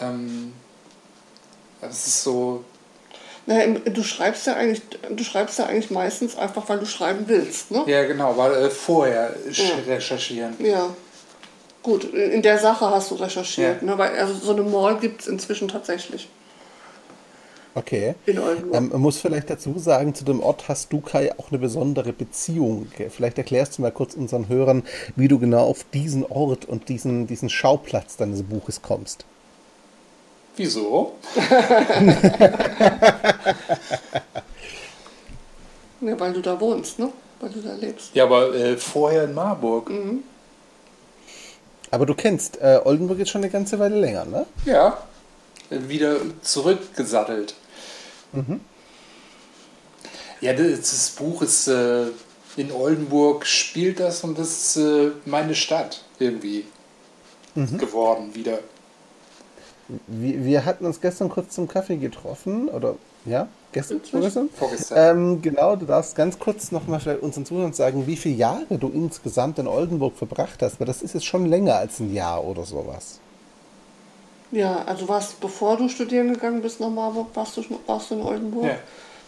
ähm, 0.00 0.52
das 1.80 2.06
ist 2.06 2.22
so. 2.22 2.64
Naja, 3.44 3.66
du 3.66 4.02
schreibst 4.04 4.46
ja 4.46 4.54
eigentlich, 4.54 4.82
du 5.10 5.24
schreibst 5.24 5.58
ja 5.58 5.66
eigentlich 5.66 5.90
meistens 5.90 6.36
einfach, 6.36 6.68
weil 6.68 6.78
du 6.78 6.86
schreiben 6.86 7.24
willst, 7.26 7.72
ne? 7.72 7.82
Ja, 7.86 8.04
genau, 8.04 8.36
weil 8.36 8.54
äh, 8.54 8.70
vorher 8.70 9.34
ja. 9.50 9.64
recherchieren. 9.86 10.54
Ja. 10.64 10.90
Gut, 11.82 12.04
in 12.14 12.42
der 12.42 12.58
Sache 12.58 12.88
hast 12.88 13.10
du 13.10 13.16
recherchiert, 13.16 13.82
ja. 13.82 13.86
ne? 13.86 13.98
Weil 13.98 14.16
also 14.16 14.34
so 14.34 14.52
eine 14.52 14.62
Mall 14.62 14.98
gibt 14.98 15.22
es 15.22 15.26
inzwischen 15.26 15.66
tatsächlich. 15.66 16.28
Okay. 17.74 18.14
Ähm, 18.26 18.90
man 18.90 19.00
muss 19.00 19.18
vielleicht 19.18 19.48
dazu 19.48 19.78
sagen, 19.78 20.14
zu 20.14 20.24
dem 20.24 20.40
Ort 20.40 20.68
hast 20.68 20.92
du, 20.92 21.00
Kai, 21.00 21.32
auch 21.38 21.50
eine 21.50 21.58
besondere 21.58 22.12
Beziehung. 22.12 22.86
Vielleicht 23.08 23.38
erklärst 23.38 23.78
du 23.78 23.82
mal 23.82 23.90
kurz 23.90 24.14
unseren 24.14 24.48
Hörern, 24.48 24.82
wie 25.16 25.28
du 25.28 25.38
genau 25.38 25.64
auf 25.64 25.84
diesen 25.94 26.26
Ort 26.26 26.66
und 26.66 26.88
diesen, 26.88 27.26
diesen 27.26 27.48
Schauplatz 27.48 28.16
deines 28.16 28.42
Buches 28.42 28.82
kommst. 28.82 29.24
Wieso? 30.56 31.14
ja, 36.02 36.20
weil 36.20 36.32
du 36.34 36.42
da 36.42 36.60
wohnst, 36.60 36.98
ne? 36.98 37.10
weil 37.42 37.50
du 37.50 37.60
da 37.60 37.74
lebst. 37.74 38.14
Ja, 38.14 38.24
aber 38.24 38.54
äh, 38.54 38.76
vorher 38.76 39.24
in 39.24 39.34
Marburg. 39.34 39.90
Mhm. 39.90 40.22
Aber 41.90 42.06
du 42.06 42.14
kennst 42.14 42.58
äh, 42.62 42.80
Oldenburg 42.84 43.18
jetzt 43.18 43.30
schon 43.30 43.42
eine 43.42 43.50
ganze 43.50 43.78
Weile 43.78 43.98
länger, 43.98 44.24
ne? 44.24 44.46
Ja. 44.64 44.96
Äh, 45.68 45.88
Wieder 45.88 46.16
zurückgesattelt. 46.40 47.54
Ja, 50.40 50.52
das, 50.52 50.80
das 50.80 51.10
Buch 51.10 51.42
ist 51.42 51.68
äh, 51.68 52.06
in 52.56 52.72
Oldenburg, 52.72 53.46
spielt 53.46 54.00
das 54.00 54.24
und 54.24 54.38
das 54.38 54.48
ist 54.48 54.76
äh, 54.76 55.12
meine 55.24 55.54
Stadt 55.54 56.04
irgendwie 56.18 56.64
geworden 57.54 58.34
wieder. 58.34 58.58
Wir, 60.06 60.44
wir 60.44 60.64
hatten 60.64 60.86
uns 60.86 61.00
gestern 61.00 61.28
kurz 61.28 61.54
zum 61.54 61.68
Kaffee 61.68 61.96
getroffen, 61.96 62.68
oder 62.68 62.96
ja, 63.24 63.48
gestern, 63.72 64.00
vorgestern? 64.00 64.48
Vorgestern. 64.50 65.16
Ähm, 65.16 65.42
genau, 65.42 65.76
du 65.76 65.86
darfst 65.86 66.16
ganz 66.16 66.38
kurz 66.38 66.72
nochmal 66.72 67.00
vielleicht 67.00 67.22
unseren 67.22 67.44
Zuhörern 67.44 67.72
sagen, 67.72 68.06
wie 68.06 68.16
viele 68.16 68.36
Jahre 68.36 68.78
du 68.78 68.88
insgesamt 68.88 69.58
in 69.58 69.66
Oldenburg 69.66 70.16
verbracht 70.16 70.62
hast, 70.62 70.80
weil 70.80 70.86
das 70.86 71.02
ist 71.02 71.14
jetzt 71.14 71.26
schon 71.26 71.46
länger 71.46 71.76
als 71.76 72.00
ein 72.00 72.12
Jahr 72.12 72.42
oder 72.42 72.64
sowas. 72.64 73.20
Ja, 74.52 74.84
also 74.84 75.08
warst 75.08 75.40
bevor 75.40 75.76
du 75.76 75.88
studieren 75.88 76.32
gegangen 76.32 76.62
bist 76.62 76.78
nach 76.80 76.90
Marburg, 76.90 77.28
warst 77.34 77.56
du, 77.56 77.64
warst 77.86 78.10
du 78.10 78.14
in 78.16 78.22
Oldenburg. 78.22 78.66
Ja. 78.66 78.76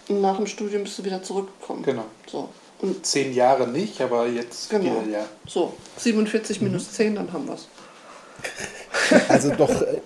Und 0.09 0.21
nach 0.21 0.37
dem 0.37 0.47
Studium 0.47 0.83
bist 0.85 0.99
du 0.99 1.04
wieder 1.04 1.23
zurückgekommen. 1.23 1.83
Genau. 1.83 2.04
So. 2.26 2.49
Und 2.81 3.07
Zehn 3.07 3.33
Jahre 3.33 3.66
nicht, 3.66 4.00
aber 4.02 4.26
jetzt 4.28 4.69
genau. 4.69 4.85
wieder, 5.07 5.19
ja. 5.21 5.25
So, 5.47 5.73
47 5.97 6.61
minus 6.61 6.93
10, 6.93 7.14
dann 7.14 7.33
haben 7.33 7.47
wir 7.47 7.54
es. 7.54 7.66
Also 9.28 9.50
doch, 9.50 9.69
äh, 9.83 9.99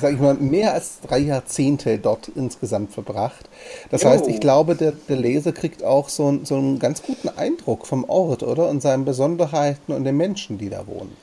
sag 0.00 0.14
ich 0.14 0.18
mal, 0.20 0.34
mehr 0.34 0.72
als 0.72 1.00
drei 1.06 1.18
Jahrzehnte 1.18 1.98
dort 1.98 2.28
insgesamt 2.28 2.92
verbracht. 2.92 3.48
Das 3.90 4.02
Jo. 4.02 4.10
heißt, 4.10 4.28
ich 4.28 4.40
glaube, 4.40 4.76
der, 4.76 4.92
der 4.92 5.16
Leser 5.16 5.52
kriegt 5.52 5.82
auch 5.84 6.08
so, 6.08 6.26
einen- 6.28 6.44
so 6.46 6.56
einen 6.56 6.78
ganz 6.78 7.02
guten 7.02 7.28
Eindruck 7.28 7.86
vom 7.86 8.04
Ort, 8.08 8.42
oder? 8.42 8.68
Und 8.68 8.82
seinen 8.82 9.04
Besonderheiten 9.04 9.92
und 9.92 10.04
den 10.04 10.16
Menschen, 10.16 10.58
die 10.58 10.70
da 10.70 10.86
wohnen. 10.86 11.16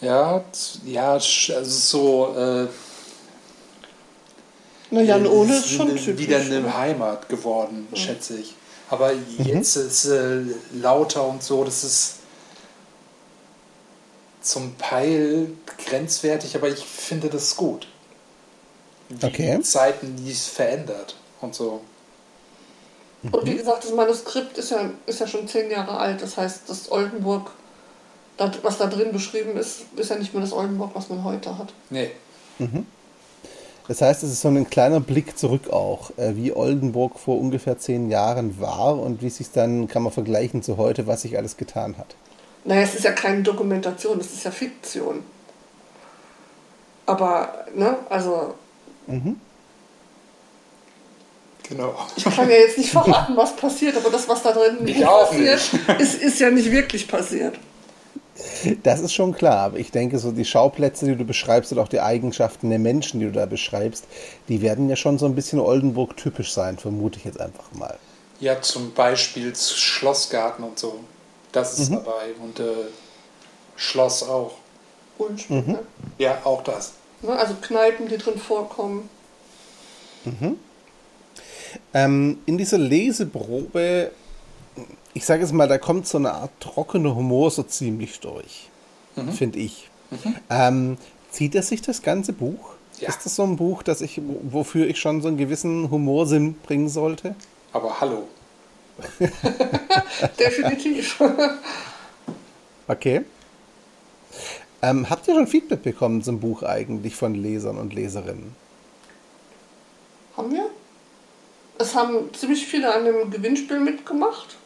Ja, 0.00 0.44
ja, 0.84 1.12
also 1.12 1.60
so. 1.60 2.34
Äh, 2.36 2.66
Na, 4.90 5.00
Jan 5.02 5.24
äh, 5.24 5.28
Ohne 5.28 5.54
es 5.54 5.66
ist 5.66 5.70
schon 5.72 5.88
typisch. 5.88 6.16
wieder 6.18 6.38
eine 6.38 6.76
Heimat 6.76 7.28
geworden, 7.28 7.88
schätze 7.94 8.38
ich. 8.38 8.54
Aber 8.90 9.12
jetzt 9.38 9.76
ist 9.76 10.06
äh, 10.06 10.40
lauter 10.72 11.26
und 11.26 11.42
so, 11.42 11.62
das 11.64 11.84
ist 11.84 12.14
zum 14.40 14.78
Teil 14.78 15.48
grenzwertig, 15.86 16.54
aber 16.56 16.68
ich 16.68 16.84
finde 16.84 17.28
das 17.28 17.56
gut. 17.56 17.86
Wie 19.10 19.26
Okay. 19.26 19.56
die 19.58 19.62
Zeiten, 19.62 20.16
die 20.16 20.30
es 20.30 20.46
verändert 20.46 21.16
und 21.40 21.54
so. 21.54 21.80
Und 23.30 23.44
wie 23.46 23.56
gesagt, 23.56 23.84
das 23.84 23.92
Manuskript 23.92 24.56
ist 24.58 24.70
ja, 24.70 24.90
ist 25.06 25.18
ja 25.20 25.26
schon 25.26 25.48
zehn 25.48 25.70
Jahre 25.70 25.98
alt. 25.98 26.22
Das 26.22 26.36
heißt, 26.36 26.62
das 26.68 26.90
Oldenburg, 26.90 27.50
was 28.62 28.78
da 28.78 28.86
drin 28.86 29.12
beschrieben 29.12 29.56
ist, 29.56 29.82
ist 29.96 30.10
ja 30.10 30.16
nicht 30.16 30.32
mehr 30.32 30.42
das 30.42 30.52
Oldenburg, 30.52 30.90
was 30.94 31.08
man 31.08 31.24
heute 31.24 31.58
hat. 31.58 31.72
Nee. 31.90 32.10
Das 33.88 34.02
heißt, 34.02 34.22
es 34.22 34.30
ist 34.30 34.42
so 34.42 34.48
ein 34.48 34.68
kleiner 34.68 35.00
Blick 35.00 35.38
zurück 35.38 35.70
auch, 35.70 36.10
äh, 36.18 36.36
wie 36.36 36.52
Oldenburg 36.54 37.18
vor 37.18 37.38
ungefähr 37.38 37.78
zehn 37.78 38.10
Jahren 38.10 38.60
war 38.60 38.98
und 38.98 39.22
wie 39.22 39.30
sich 39.30 39.50
dann, 39.50 39.88
kann 39.88 40.02
man 40.02 40.12
vergleichen 40.12 40.62
zu 40.62 40.76
heute, 40.76 41.06
was 41.06 41.22
sich 41.22 41.38
alles 41.38 41.56
getan 41.56 41.96
hat. 41.98 42.14
Naja, 42.64 42.82
es 42.82 42.94
ist 42.94 43.04
ja 43.04 43.12
keine 43.12 43.42
Dokumentation, 43.42 44.20
es 44.20 44.32
ist 44.32 44.44
ja 44.44 44.50
Fiktion. 44.50 45.22
Aber, 47.06 47.64
ne, 47.74 47.96
also, 48.10 48.54
Genau. 51.68 51.94
ich 52.16 52.24
kann 52.24 52.48
ja 52.48 52.56
jetzt 52.56 52.78
nicht 52.78 52.90
verraten, 52.90 53.36
was 53.36 53.54
passiert, 53.56 53.96
aber 53.96 54.10
das, 54.10 54.28
was 54.28 54.42
da 54.42 54.52
drin 54.52 54.86
Ich 54.86 55.02
passiert, 55.02 55.60
ist, 55.98 56.22
ist 56.22 56.38
ja 56.40 56.50
nicht 56.50 56.70
wirklich 56.70 57.08
passiert. 57.08 57.58
Das 58.82 59.00
ist 59.00 59.12
schon 59.12 59.32
klar, 59.32 59.58
aber 59.58 59.78
ich 59.78 59.90
denke, 59.90 60.18
so 60.18 60.30
die 60.30 60.44
Schauplätze, 60.44 61.06
die 61.06 61.16
du 61.16 61.24
beschreibst 61.24 61.72
und 61.72 61.78
auch 61.78 61.88
die 61.88 62.00
Eigenschaften 62.00 62.70
der 62.70 62.78
Menschen, 62.78 63.20
die 63.20 63.26
du 63.26 63.32
da 63.32 63.46
beschreibst, 63.46 64.04
die 64.48 64.62
werden 64.62 64.88
ja 64.88 64.96
schon 64.96 65.18
so 65.18 65.26
ein 65.26 65.34
bisschen 65.34 65.60
Oldenburg-typisch 65.60 66.52
sein, 66.52 66.78
vermute 66.78 67.18
ich 67.18 67.24
jetzt 67.24 67.40
einfach 67.40 67.72
mal. 67.72 67.98
Ja, 68.40 68.60
zum 68.60 68.92
Beispiel 68.94 69.54
Schlossgarten 69.56 70.64
und 70.64 70.78
so. 70.78 71.00
Das 71.50 71.78
ist 71.78 71.90
dabei. 71.90 72.32
Und 72.40 72.60
äh, 72.60 72.64
Schloss 73.76 74.22
auch. 74.22 74.52
Ulmspiel, 75.18 75.62
ne? 75.62 75.80
Ja, 76.18 76.38
auch 76.44 76.62
das. 76.62 76.92
Ne, 77.22 77.32
Also 77.32 77.54
Kneipen, 77.60 78.08
die 78.08 78.18
drin 78.18 78.38
vorkommen. 78.38 79.08
Ähm, 81.94 82.38
in 82.46 82.58
dieser 82.58 82.78
Leseprobe, 82.78 84.12
ich 85.14 85.24
sage 85.24 85.42
es 85.44 85.52
mal, 85.52 85.68
da 85.68 85.78
kommt 85.78 86.06
so 86.06 86.18
eine 86.18 86.32
Art 86.32 86.50
trockener 86.60 87.14
Humor 87.14 87.50
so 87.50 87.62
ziemlich 87.62 88.20
durch, 88.20 88.68
finde 89.32 89.58
ich. 89.58 89.90
Ähm, 90.48 90.96
zieht 91.30 91.54
er 91.54 91.62
sich 91.62 91.82
das 91.82 92.02
ganze 92.02 92.32
Buch? 92.32 92.74
Ja. 92.98 93.08
Ist 93.08 93.24
das 93.24 93.36
so 93.36 93.44
ein 93.44 93.56
Buch, 93.56 93.82
dass 93.82 94.00
ich, 94.00 94.20
wofür 94.50 94.86
ich 94.86 94.98
schon 94.98 95.22
so 95.22 95.28
einen 95.28 95.36
gewissen 95.36 95.90
Humorsinn 95.90 96.54
bringen 96.54 96.88
sollte? 96.88 97.34
Aber 97.72 98.00
hallo. 98.00 98.28
Definitiv. 100.38 101.22
Okay. 102.90 103.20
Ähm, 104.80 105.10
habt 105.10 105.28
ihr 105.28 105.34
schon 105.34 105.46
Feedback 105.46 105.82
bekommen 105.82 106.22
zum 106.22 106.40
Buch 106.40 106.62
eigentlich 106.62 107.14
von 107.14 107.34
Lesern 107.34 107.76
und 107.76 107.92
Leserinnen? 107.92 108.56
haben 110.38 110.52
wir? 110.52 110.70
Es 111.78 111.94
haben 111.94 112.32
ziemlich 112.32 112.66
viele 112.66 112.94
an 112.94 113.04
dem 113.04 113.30
Gewinnspiel 113.30 113.80
mitgemacht. 113.80 114.56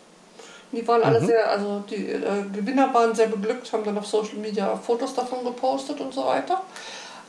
Die 0.72 0.86
waren 0.88 1.02
alle 1.02 1.24
sehr, 1.24 1.50
also 1.50 1.84
die 1.88 2.08
äh, 2.08 2.44
Gewinner 2.52 2.92
waren 2.94 3.14
sehr 3.14 3.26
beglückt, 3.26 3.70
haben 3.72 3.84
dann 3.84 3.98
auf 3.98 4.06
Social 4.06 4.36
Media 4.36 4.74
Fotos 4.76 5.14
davon 5.14 5.44
gepostet 5.44 6.00
und 6.00 6.14
so 6.14 6.24
weiter. 6.24 6.62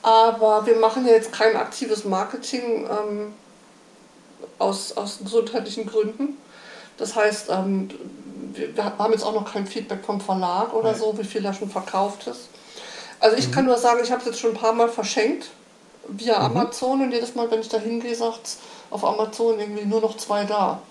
Aber 0.01 0.65
wir 0.65 0.77
machen 0.77 1.05
ja 1.05 1.13
jetzt 1.13 1.31
kein 1.31 1.55
aktives 1.55 2.05
Marketing 2.05 2.87
ähm, 2.89 3.33
aus, 4.59 4.95
aus 4.95 5.19
gesundheitlichen 5.21 5.85
Gründen. 5.85 6.37
Das 6.97 7.15
heißt, 7.15 7.49
ähm, 7.49 7.89
wir, 8.53 8.75
wir 8.75 8.97
haben 8.97 9.11
jetzt 9.11 9.23
auch 9.23 9.33
noch 9.33 9.51
kein 9.51 9.67
Feedback 9.67 10.05
vom 10.05 10.21
Verlag 10.21 10.73
oder 10.73 10.91
Nein. 10.91 10.99
so, 10.99 11.17
wie 11.17 11.23
viel 11.23 11.41
da 11.41 11.53
schon 11.53 11.69
verkauft 11.69 12.27
ist. 12.27 12.49
Also 13.19 13.37
ich 13.37 13.51
kann 13.51 13.65
nur 13.65 13.77
sagen, 13.77 14.01
ich 14.03 14.11
habe 14.11 14.19
es 14.21 14.27
jetzt 14.27 14.39
schon 14.39 14.51
ein 14.51 14.57
paar 14.57 14.73
Mal 14.73 14.89
verschenkt 14.89 15.49
via 16.07 16.37
Amazon 16.37 17.01
und 17.01 17.11
jedes 17.11 17.35
Mal, 17.35 17.49
wenn 17.49 17.61
ich 17.61 17.69
da 17.69 17.77
hingehe, 17.77 18.15
sagt 18.15 18.57
auf 18.89 19.05
Amazon 19.05 19.59
irgendwie 19.59 19.85
nur 19.85 20.01
noch 20.01 20.17
zwei 20.17 20.43
da. 20.43 20.81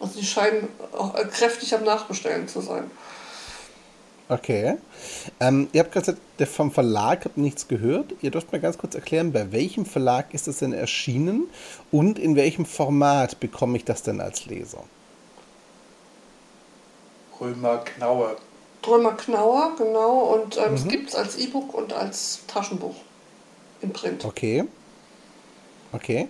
Also 0.00 0.18
die 0.18 0.26
scheinen 0.26 0.68
auch 0.96 1.14
kräftig 1.30 1.74
am 1.74 1.84
Nachbestellen 1.84 2.48
zu 2.48 2.60
sein. 2.60 2.90
Okay. 4.30 4.76
Ähm, 5.40 5.68
ihr 5.72 5.80
habt 5.80 5.92
gerade 5.92 6.06
gesagt, 6.06 6.20
der 6.38 6.46
vom 6.46 6.70
Verlag 6.70 7.24
habt 7.24 7.36
nichts 7.36 7.66
gehört. 7.66 8.14
Ihr 8.22 8.30
dürft 8.30 8.52
mir 8.52 8.60
ganz 8.60 8.78
kurz 8.78 8.94
erklären, 8.94 9.32
bei 9.32 9.50
welchem 9.50 9.84
Verlag 9.84 10.32
ist 10.32 10.46
es 10.46 10.58
denn 10.58 10.72
erschienen 10.72 11.50
und 11.90 12.18
in 12.18 12.36
welchem 12.36 12.64
Format 12.64 13.40
bekomme 13.40 13.76
ich 13.76 13.84
das 13.84 14.04
denn 14.04 14.20
als 14.20 14.46
Leser? 14.46 14.84
Römer 17.40 17.78
Knaue. 17.78 18.36
Drömer 18.82 19.12
Knauer, 19.12 19.72
genau. 19.76 20.34
Und 20.34 20.56
ähm, 20.56 20.74
es 20.74 20.86
gibt 20.86 21.10
es 21.10 21.14
als 21.16 21.36
E-Book 21.36 21.74
und 21.74 21.92
als 21.92 22.40
Taschenbuch 22.46 22.94
in 23.82 23.92
Print. 23.92 24.24
Okay. 24.24 24.64
Okay. 25.92 26.28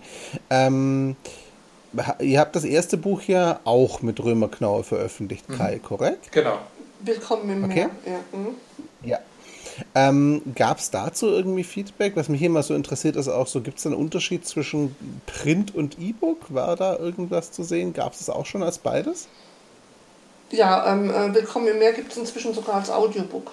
Ähm, 0.49 1.17
ihr 2.20 2.40
habt 2.40 2.56
das 2.56 2.64
erste 2.64 2.97
Buch 2.97 3.23
ja 3.23 3.61
auch 3.64 4.02
mit 4.02 4.23
Römer 4.23 4.49
Knaue 4.49 4.85
veröffentlicht, 4.85 5.47
Kai, 5.49 5.78
korrekt? 5.78 6.32
Genau. 6.32 6.59
Willkommen 7.00 7.50
im 7.50 7.64
Okay. 7.64 7.75
Meer. 7.75 7.90
Ja, 8.06 8.38
mhm. 8.38 8.54
Ja. 9.02 9.18
Ähm, 9.94 10.42
Gab 10.54 10.78
es 10.78 10.90
dazu 10.90 11.28
irgendwie 11.28 11.64
Feedback? 11.64 12.14
Was 12.16 12.28
mich 12.28 12.42
immer 12.42 12.62
so 12.62 12.75
interessiert, 12.75 13.16
ist 13.16 13.28
auch 13.28 13.47
so, 13.47 13.61
gibt 13.62 13.78
es 13.78 13.87
einen 13.87 13.94
Unterschied 13.94 14.47
zwischen 14.47 14.94
Print 15.26 15.75
und 15.75 15.99
E-Book? 15.99 16.52
War 16.52 16.76
da 16.76 16.97
irgendwas 16.97 17.52
zu 17.52 17.62
sehen? 17.62 17.92
Gab 17.94 18.12
es 18.12 18.18
das 18.18 18.30
auch 18.30 18.47
schon 18.47 18.62
als 18.62 18.78
beides? 18.78 19.28
ja 20.52 20.92
ähm, 20.92 21.11
äh, 21.11 21.32
Willkommen 21.35 21.68
im 21.68 21.78
Meer 21.78 21.92
gibt 21.92 22.12
es 22.12 22.18
inzwischen 22.18 22.54
sogar 22.54 22.76
als 22.76 22.90
Audiobook. 22.90 23.52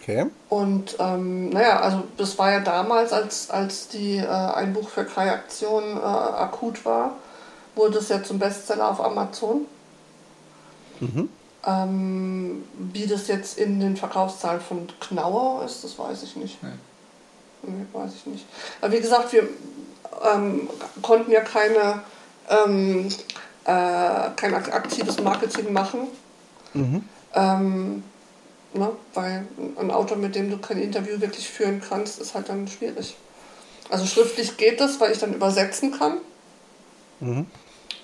Okay. 0.00 0.26
Und 0.48 0.96
ähm, 1.00 1.48
naja, 1.50 1.80
also 1.80 2.04
das 2.16 2.38
war 2.38 2.52
ja 2.52 2.60
damals, 2.60 3.12
als, 3.12 3.50
als 3.50 3.88
die 3.88 4.16
äh, 4.18 4.26
Ein 4.26 4.72
Buch 4.72 4.88
für 4.88 5.04
Kai-Aktion 5.04 5.96
äh, 5.96 6.00
akut 6.00 6.84
war, 6.84 7.16
wurde 7.74 7.98
es 7.98 8.08
ja 8.08 8.22
zum 8.22 8.38
Bestseller 8.38 8.90
auf 8.90 9.00
Amazon. 9.04 9.66
Ähm, 11.66 12.64
wie 12.78 13.06
das 13.06 13.28
jetzt 13.28 13.58
in 13.58 13.80
den 13.80 13.96
Verkaufszahlen 13.96 14.60
von 14.60 14.88
Knauer 15.00 15.64
ist, 15.64 15.84
das 15.84 15.98
weiß 15.98 16.22
ich 16.22 16.36
nicht. 16.36 16.62
Nee. 16.62 16.70
Nee, 17.62 17.86
weiß 17.92 18.10
ich 18.16 18.26
nicht. 18.26 18.46
Aber 18.80 18.92
wie 18.92 19.00
gesagt, 19.00 19.32
wir 19.32 19.48
ähm, 20.32 20.68
konnten 21.02 21.30
ja 21.30 21.40
keine, 21.40 22.02
ähm, 22.48 23.08
äh, 23.64 24.30
kein 24.36 24.54
ak- 24.54 24.72
aktives 24.74 25.20
Marketing 25.20 25.72
machen. 25.72 26.08
Ähm, 27.34 28.02
ne, 28.78 28.92
weil 29.14 29.46
ein 29.78 29.90
Autor, 29.90 30.16
mit 30.16 30.34
dem 30.34 30.50
du 30.50 30.58
kein 30.58 30.78
Interview 30.78 31.20
wirklich 31.20 31.48
führen 31.48 31.82
kannst, 31.86 32.20
ist 32.20 32.34
halt 32.34 32.48
dann 32.48 32.68
schwierig. 32.68 33.16
Also 33.90 34.06
schriftlich 34.06 34.56
geht 34.56 34.80
das, 34.80 35.00
weil 35.00 35.12
ich 35.12 35.18
dann 35.18 35.34
übersetzen 35.34 35.92
kann. 35.92 36.18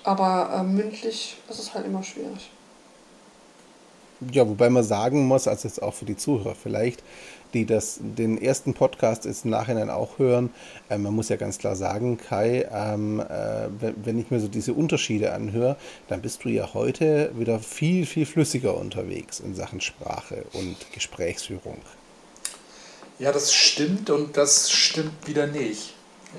Aber 0.03 0.51
äh, 0.53 0.63
mündlich 0.63 1.37
ist 1.49 1.59
es 1.59 1.73
halt 1.73 1.85
immer 1.85 2.03
schwierig. 2.03 2.49
Ja, 4.31 4.47
wobei 4.47 4.69
man 4.69 4.83
sagen 4.83 5.27
muss, 5.27 5.47
also 5.47 5.67
jetzt 5.67 5.81
auch 5.81 5.93
für 5.93 6.05
die 6.05 6.15
Zuhörer 6.15 6.55
vielleicht, 6.55 7.03
die 7.55 7.65
das, 7.65 7.97
den 8.01 8.39
ersten 8.39 8.73
Podcast 8.73 9.25
jetzt 9.25 9.45
im 9.45 9.51
Nachhinein 9.51 9.89
auch 9.89 10.19
hören, 10.19 10.53
äh, 10.89 10.97
man 10.97 11.13
muss 11.13 11.29
ja 11.29 11.37
ganz 11.37 11.57
klar 11.57 11.75
sagen, 11.75 12.17
Kai, 12.17 12.67
ähm, 12.71 13.19
äh, 13.21 13.69
wenn, 13.79 14.19
ich 14.19 14.29
mir 14.29 14.39
so 14.39 14.47
diese 14.47 14.73
Unterschiede 14.73 15.33
anhöre, 15.33 15.77
dann 16.07 16.21
bist 16.21 16.43
du 16.43 16.49
ja 16.49 16.73
heute 16.73 17.31
wieder 17.35 17.59
viel, 17.59 18.05
viel 18.05 18.25
flüssiger 18.25 18.77
unterwegs 18.77 19.39
in 19.39 19.55
Sachen 19.55 19.81
Sprache 19.81 20.45
und 20.53 20.75
Gesprächsführung. 20.93 21.77
Ja, 23.17 23.31
das 23.31 23.53
stimmt 23.53 24.09
und 24.09 24.35
das 24.35 24.69
stimmt 24.69 25.25
wieder 25.25 25.47
nicht. 25.47 25.93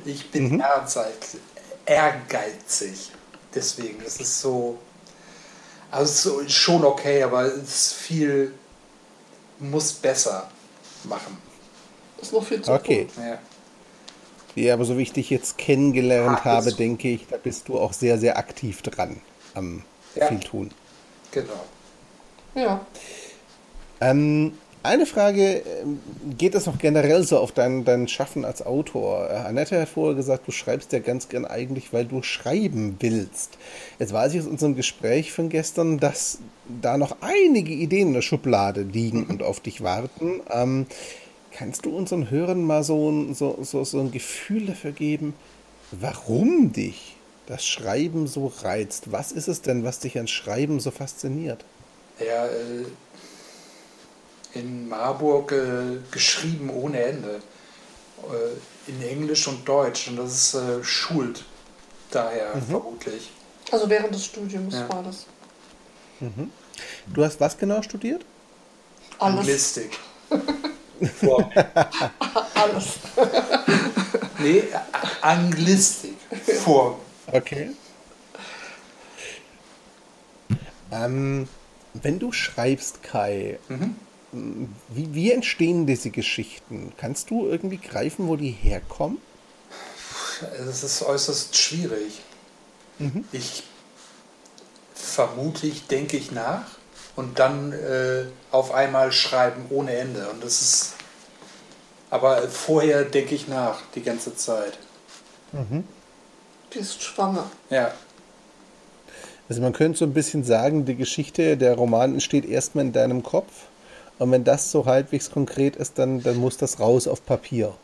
Ich 0.04 0.30
bin 0.30 0.52
mhm. 0.52 0.60
ehrgeizig, 0.60 1.40
ehrgeizig. 1.86 3.10
Deswegen 3.54 4.02
ist 4.02 4.20
es 4.20 4.42
so, 4.42 4.78
also 5.90 6.46
schon 6.48 6.84
okay, 6.84 7.22
aber 7.22 7.46
es 7.46 7.62
ist 7.62 7.92
viel, 7.94 8.52
muss 9.58 9.94
besser 9.94 10.50
machen. 11.06 11.36
Das 12.16 12.28
ist 12.28 12.32
noch 12.32 12.44
viel 12.44 12.62
zu 12.62 12.72
Okay. 12.72 13.06
Ja. 13.16 13.38
ja, 14.54 14.74
aber 14.74 14.84
so 14.84 14.96
wie 14.98 15.02
ich 15.02 15.12
dich 15.12 15.30
jetzt 15.30 15.58
kennengelernt 15.58 16.38
Ach, 16.40 16.44
habe, 16.44 16.72
denke 16.72 17.08
ich, 17.08 17.26
da 17.28 17.36
bist 17.36 17.68
du 17.68 17.78
auch 17.78 17.92
sehr, 17.92 18.18
sehr 18.18 18.38
aktiv 18.38 18.82
dran 18.82 19.20
am 19.54 19.82
ja. 20.14 20.26
viel 20.26 20.40
tun. 20.40 20.70
Genau. 21.30 21.64
Ja. 22.54 22.86
Ähm, 24.00 24.56
eine 24.86 25.06
Frage, 25.06 25.62
ähm, 25.82 26.00
geht 26.38 26.54
das 26.54 26.66
noch 26.66 26.78
generell 26.78 27.22
so 27.22 27.38
auf 27.38 27.52
dein, 27.52 27.84
dein 27.84 28.08
Schaffen 28.08 28.44
als 28.44 28.64
Autor? 28.64 29.28
Äh, 29.30 29.34
Annette 29.34 29.80
hat 29.80 29.88
vorher 29.88 30.14
gesagt, 30.14 30.46
du 30.46 30.52
schreibst 30.52 30.92
ja 30.92 30.98
ganz 30.98 31.28
gern 31.28 31.44
eigentlich, 31.44 31.92
weil 31.92 32.04
du 32.04 32.22
schreiben 32.22 32.96
willst. 33.00 33.58
Jetzt 33.98 34.12
weiß 34.12 34.34
ich 34.34 34.40
aus 34.40 34.46
unserem 34.46 34.76
Gespräch 34.76 35.32
von 35.32 35.48
gestern, 35.48 35.98
dass 35.98 36.38
da 36.82 36.96
noch 36.96 37.16
einige 37.20 37.72
Ideen 37.72 38.08
in 38.08 38.14
der 38.14 38.22
Schublade 38.22 38.82
liegen 38.82 39.26
und 39.26 39.42
auf 39.42 39.60
dich 39.60 39.82
warten. 39.82 40.40
Ähm, 40.50 40.86
kannst 41.52 41.84
du 41.84 41.96
unseren 41.96 42.30
Hörern 42.30 42.62
mal 42.62 42.82
so 42.82 43.10
ein, 43.10 43.34
so, 43.34 43.58
so, 43.62 43.84
so 43.84 44.00
ein 44.00 44.10
Gefühl 44.10 44.66
dafür 44.66 44.92
geben, 44.92 45.34
warum 45.92 46.72
dich 46.72 47.16
das 47.46 47.64
Schreiben 47.64 48.26
so 48.26 48.52
reizt? 48.62 49.12
Was 49.12 49.32
ist 49.32 49.48
es 49.48 49.62
denn, 49.62 49.84
was 49.84 50.00
dich 50.00 50.18
an 50.18 50.28
Schreiben 50.28 50.80
so 50.80 50.90
fasziniert? 50.90 51.64
Ja, 52.18 52.46
äh 52.46 52.86
in 54.58 54.88
Marburg 54.88 55.52
äh, 55.52 55.98
geschrieben 56.10 56.70
ohne 56.70 57.00
Ende. 57.00 57.40
Äh, 58.22 58.90
in 58.90 59.02
Englisch 59.02 59.46
und 59.48 59.66
Deutsch. 59.68 60.08
Und 60.08 60.16
das 60.16 60.32
ist 60.32 60.54
äh, 60.54 60.82
schult 60.82 61.44
daher 62.10 62.54
mhm. 62.56 62.62
vermutlich. 62.62 63.30
Also 63.70 63.88
während 63.90 64.14
des 64.14 64.24
Studiums 64.24 64.74
ja. 64.74 64.88
war 64.88 65.02
das. 65.02 65.26
Mhm. 66.20 66.50
Du 67.12 67.24
hast 67.24 67.40
was 67.40 67.58
genau 67.58 67.82
studiert? 67.82 68.24
Alles. 69.18 69.38
Anglistik. 69.38 69.98
Alles. 72.54 72.98
nee, 74.38 74.62
Anglistik. 75.20 76.16
Vor. 76.62 76.98
Okay. 77.30 77.70
Ähm, 80.90 81.48
wenn 81.94 82.18
du 82.18 82.32
schreibst, 82.32 83.02
Kai, 83.02 83.58
mhm. 83.68 83.96
Wie, 84.88 85.14
wie 85.14 85.32
entstehen 85.32 85.86
diese 85.86 86.10
Geschichten? 86.10 86.92
Kannst 86.96 87.30
du 87.30 87.46
irgendwie 87.46 87.78
greifen, 87.78 88.28
wo 88.28 88.36
die 88.36 88.50
herkommen? 88.50 89.18
Es 90.68 90.82
ist 90.82 91.02
äußerst 91.02 91.56
schwierig. 91.56 92.20
Mhm. 92.98 93.24
Ich 93.32 93.62
vermutlich 94.94 95.86
denke 95.86 96.16
ich 96.16 96.30
nach 96.32 96.66
und 97.16 97.38
dann 97.38 97.72
äh, 97.72 98.24
auf 98.50 98.72
einmal 98.72 99.12
schreiben 99.12 99.66
ohne 99.70 99.92
Ende. 99.96 100.28
Und 100.30 100.44
das 100.44 100.60
ist. 100.60 100.92
Aber 102.10 102.48
vorher 102.48 103.04
denke 103.04 103.34
ich 103.34 103.48
nach 103.48 103.80
die 103.94 104.02
ganze 104.02 104.36
Zeit. 104.36 104.78
Mhm. 105.52 105.84
Die 106.72 106.78
ist 106.78 107.02
schwanger. 107.02 107.50
Ja. 107.70 107.92
Also 109.48 109.62
man 109.62 109.72
könnte 109.72 109.98
so 109.98 110.04
ein 110.04 110.12
bisschen 110.12 110.44
sagen, 110.44 110.84
die 110.84 110.96
Geschichte, 110.96 111.56
der 111.56 111.74
Roman 111.74 112.14
entsteht 112.14 112.44
erstmal 112.44 112.84
in 112.84 112.92
deinem 112.92 113.22
Kopf 113.22 113.52
und 114.18 114.30
wenn 114.32 114.44
das 114.44 114.70
so 114.70 114.86
halbwegs 114.86 115.30
konkret 115.30 115.76
ist, 115.76 115.98
dann, 115.98 116.22
dann 116.22 116.36
muss 116.36 116.56
das 116.56 116.80
raus 116.80 117.06
auf 117.06 117.24
Papier. 117.24 117.74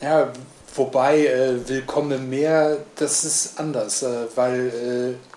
Ja, 0.00 0.32
wobei 0.74 1.26
äh, 1.26 1.68
Willkommen 1.68 2.12
im 2.12 2.30
Meer, 2.30 2.78
das 2.96 3.24
ist 3.24 3.58
anders, 3.58 4.02
äh, 4.02 4.26
weil 4.34 5.16
äh, 5.16 5.28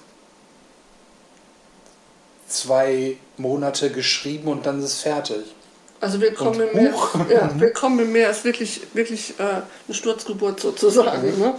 zwei 2.52 3.18
Monate 3.38 3.92
geschrieben 3.92 4.50
und 4.50 4.66
dann 4.66 4.80
ist 4.80 4.86
es 4.86 5.02
fertig. 5.02 5.56
Also 6.00 6.20
Willkommen 6.20 6.62
im 6.62 6.76
Meer, 6.76 6.94
ja, 7.30 7.50
Willkommen 7.60 8.00
im 8.00 8.12
Meer 8.12 8.32
ist 8.32 8.44
wirklich, 8.44 8.82
wirklich 8.94 9.40
äh, 9.40 9.44
eine 9.44 9.64
Sturzgeburt 9.92 10.60
sozusagen. 10.60 11.40
Ne? 11.40 11.56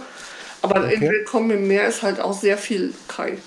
Aber 0.61 0.83
okay. 0.83 0.95
in 0.95 1.01
Willkommen 1.01 1.51
im 1.51 1.67
Meer 1.67 1.87
ist 1.87 2.03
halt 2.03 2.19
auch 2.19 2.33
sehr 2.33 2.57
viel 2.57 2.93
Kai. 3.07 3.37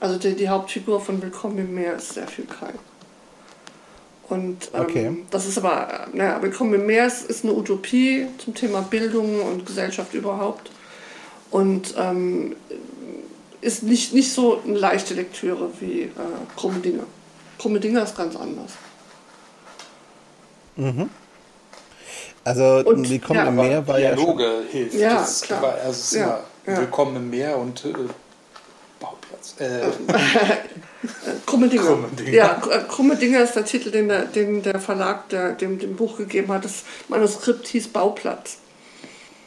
Also 0.00 0.18
die, 0.18 0.34
die 0.34 0.48
Hauptfigur 0.48 1.00
von 1.00 1.22
Willkommen 1.22 1.58
im 1.58 1.74
Meer 1.74 1.96
ist 1.96 2.14
sehr 2.14 2.26
viel 2.26 2.46
Kai. 2.46 2.72
Und 4.30 4.70
ähm, 4.74 4.80
okay. 4.80 5.16
das 5.32 5.46
ist 5.46 5.58
aber, 5.58 6.06
naja, 6.12 6.40
Willkommen 6.40 6.72
im 6.74 6.86
Meer 6.86 7.06
ist, 7.06 7.28
ist 7.28 7.44
eine 7.44 7.52
Utopie 7.52 8.26
zum 8.38 8.54
Thema 8.54 8.80
Bildung 8.80 9.42
und 9.42 9.66
Gesellschaft 9.66 10.14
überhaupt. 10.14 10.70
Und 11.50 11.94
ähm, 11.98 12.54
ist 13.60 13.82
nicht, 13.82 14.14
nicht 14.14 14.32
so 14.32 14.60
eine 14.64 14.78
leichte 14.78 15.14
Lektüre 15.14 15.70
wie 15.80 16.02
äh, 16.02 16.10
Krumme 16.56 16.78
Dinge. 16.78 17.02
Krumme 17.58 17.80
Dinge 17.80 18.00
ist 18.00 18.16
ganz 18.16 18.36
anders. 18.36 18.70
Mhm. 20.76 21.10
Also 22.44 22.82
und, 22.84 23.10
Willkommen 23.10 23.40
ja, 23.40 23.48
im 23.48 23.56
Meer 23.56 23.86
war 23.88 23.98
ja. 23.98 24.14
Dialoge 24.14 24.44
ja 24.44 24.70
hilft. 24.70 24.94
Ja, 24.94 25.14
das 25.14 25.42
klar. 25.42 25.60
War, 25.60 25.74
also 25.74 26.16
ja, 26.16 26.40
ja. 26.66 26.78
Willkommen 26.78 27.16
im 27.16 27.30
Meer 27.30 27.58
und 27.58 27.84
äh, 27.84 27.94
Bauplatz. 29.00 29.56
Äh. 29.58 29.80
Krumme 31.46 31.68
Dinge. 31.68 31.82
Krumme 31.82 32.08
Dinge. 32.08 32.30
Ja, 32.30 32.54
Krumme 32.88 33.16
Dinge 33.16 33.38
ist 33.38 33.56
der 33.56 33.64
Titel, 33.64 33.90
den 33.90 34.08
der, 34.08 34.26
den 34.26 34.62
der 34.62 34.78
Verlag 34.78 35.28
der, 35.30 35.52
dem, 35.52 35.78
dem 35.78 35.96
Buch 35.96 36.18
gegeben 36.18 36.52
hat. 36.52 36.64
Das 36.64 36.84
Manuskript 37.08 37.66
hieß 37.66 37.88
Bauplatz. 37.88 38.58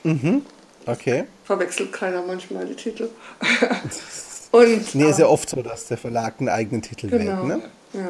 Mhm. 0.04 0.42
Okay. 0.86 1.26
Verwechselt 1.46 1.94
keiner 1.94 2.22
manchmal 2.24 2.66
die 2.66 2.76
Titel. 2.76 3.10
Und, 4.52 4.94
nee, 4.94 5.10
ist 5.10 5.20
ja 5.20 5.28
oft 5.28 5.50
so, 5.50 5.62
dass 5.62 5.88
der 5.88 5.98
Verlag 5.98 6.36
einen 6.40 6.50
eigenen 6.50 6.82
Titel 6.82 7.10
genau, 7.10 7.48
wählt. 7.48 7.48
Ne? 7.48 7.62
Ja. 7.94 8.10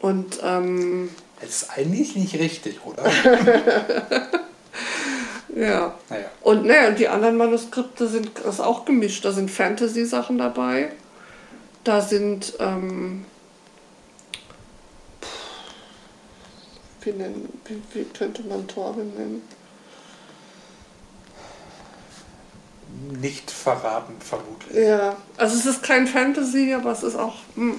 Und 0.00 0.38
ähm, 0.44 1.10
das 1.40 1.62
ist 1.62 1.70
eigentlich 1.70 2.14
nicht 2.14 2.34
richtig, 2.38 2.78
oder? 2.84 3.02
ja. 5.54 5.94
Naja. 6.10 6.26
Und 6.42 6.66
naja, 6.66 6.90
die 6.90 7.08
anderen 7.08 7.36
Manuskripte 7.36 8.08
sind 8.08 8.38
ist 8.38 8.60
auch 8.60 8.84
gemischt. 8.84 9.24
Da 9.24 9.32
sind 9.32 9.50
Fantasy-Sachen 9.50 10.38
dabei. 10.38 10.90
Da 11.84 12.00
sind, 12.00 12.54
ähm, 12.60 13.24
wie, 17.02 17.12
nennen, 17.12 17.60
wie, 17.66 17.82
wie 17.92 18.04
könnte 18.04 18.42
man 18.42 18.66
Torben 18.66 19.12
nennen? 19.14 19.42
Nicht 23.20 23.50
verraten, 23.50 24.14
vermutlich. 24.20 24.86
Ja, 24.86 25.16
also 25.36 25.58
es 25.58 25.66
ist 25.66 25.82
kein 25.82 26.06
Fantasy, 26.06 26.72
aber 26.72 26.92
es 26.92 27.02
ist 27.02 27.16
auch. 27.16 27.36
Hm, 27.54 27.76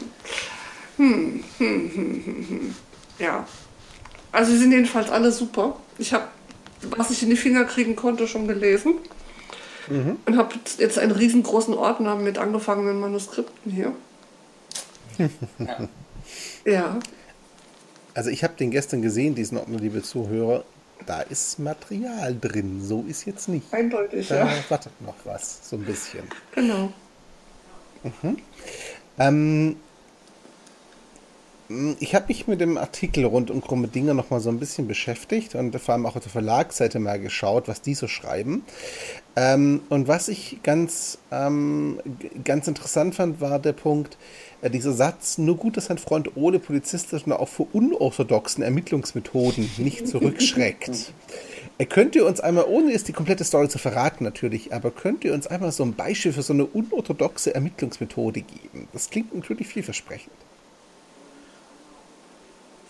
hm, 0.98 1.44
hm, 1.58 1.92
hm, 1.94 2.24
hm, 2.26 2.48
hm. 2.50 2.76
Ja. 3.18 3.48
Also 4.32 4.52
sie 4.52 4.58
sind 4.60 4.72
jedenfalls 4.72 5.10
alle 5.10 5.32
super. 5.32 5.78
Ich 5.98 6.14
habe, 6.14 6.28
was 6.98 7.12
ich 7.12 7.24
in 7.24 7.30
die 7.30 7.36
Finger 7.36 7.66
kriegen 7.66 7.96
konnte, 7.96 8.28
schon 8.28 8.48
gelesen. 8.48 8.96
Mhm. 9.90 10.18
Und 10.26 10.38
habe 10.38 10.56
jetzt 10.78 10.98
einen 10.98 11.12
riesengroßen 11.12 11.74
Ordner 11.74 12.16
mit 12.16 12.38
angefangenen 12.38 13.00
Manuskripten 13.00 13.72
hier. 13.72 13.94
ja. 15.60 15.90
ja. 16.72 17.00
Also 18.14 18.30
ich 18.30 18.44
habe 18.44 18.54
den 18.56 18.72
gestern 18.72 19.02
gesehen, 19.02 19.36
diesen 19.36 19.58
Ordner, 19.58 19.80
liebe 19.80 20.02
Zuhörer. 20.02 20.64
Da 21.06 21.22
ist 21.22 21.60
Material 21.60 22.36
drin. 22.40 22.82
So 22.82 23.04
ist 23.08 23.26
jetzt 23.26 23.50
nicht. 23.50 23.72
Eindeutig, 23.74 24.30
da 24.30 24.48
ja. 24.48 24.50
wartet 24.70 24.94
noch 25.02 25.16
was, 25.26 25.70
so 25.70 25.76
ein 25.76 25.84
bisschen. 25.84 26.24
Genau. 26.54 26.94
Mhm. 28.04 28.38
Ähm, 29.20 29.28
hm, 29.28 29.76
ich 32.00 32.14
habe 32.14 32.26
mich 32.28 32.48
mit 32.48 32.62
dem 32.62 32.78
Artikel 32.78 33.26
rund 33.26 33.50
um 33.50 33.60
krumme 33.60 33.88
Dinge 33.88 34.14
noch 34.14 34.30
mal 34.30 34.40
so 34.40 34.50
ein 34.50 34.60
bisschen 34.60 34.88
beschäftigt 34.88 35.56
und 35.56 35.76
vor 35.80 35.94
allem 35.94 36.06
auch 36.06 36.16
auf 36.16 36.22
der 36.22 36.32
Verlagsseite 36.32 37.00
mal 37.00 37.20
geschaut, 37.20 37.68
was 37.68 37.82
die 37.82 37.96
so 37.96 38.08
schreiben. 38.08 38.64
Ähm, 39.36 39.82
und 39.90 40.08
was 40.08 40.28
ich 40.28 40.60
ganz, 40.62 41.18
ähm, 41.32 42.00
ganz 42.44 42.68
interessant 42.68 43.16
fand, 43.16 43.42
war 43.42 43.58
der 43.58 43.74
Punkt, 43.74 44.18
äh, 44.62 44.70
dieser 44.70 44.94
Satz, 44.94 45.40
nur 45.40 45.58
gut, 45.58 45.76
dass 45.76 45.90
ein 45.90 45.98
Freund 45.98 46.38
ohne 46.38 46.60
polizistischen 46.60 47.32
auch 47.32 47.50
vor 47.50 47.68
unorthodoxen 47.74 48.64
Ermittlungsmethoden 48.64 49.70
nicht 49.78 50.08
zurückschreckt. 50.08 51.14
Könnt 51.90 52.16
ihr 52.16 52.26
uns 52.26 52.40
einmal, 52.40 52.66
ohne 52.70 52.92
jetzt 52.92 53.10
die 53.10 53.14
komplette 53.14 53.44
Story 53.44 53.68
zu 53.68 53.80
verraten 53.80 54.24
natürlich, 54.24 54.72
aber 54.72 54.92
könnt 54.92 55.26
ihr 55.26 55.34
uns 55.34 55.46
einmal 55.46 55.74
so 55.74 55.84
ein 55.84 55.94
Beispiel 55.94 56.32
für 56.32 56.42
so 56.42 56.54
eine 56.54 56.66
unorthodoxe 56.66 57.54
Ermittlungsmethode 57.54 58.42
geben? 58.42 58.88
Das 58.94 59.10
klingt 59.10 59.36
natürlich 59.36 59.68
vielversprechend. 59.68 60.32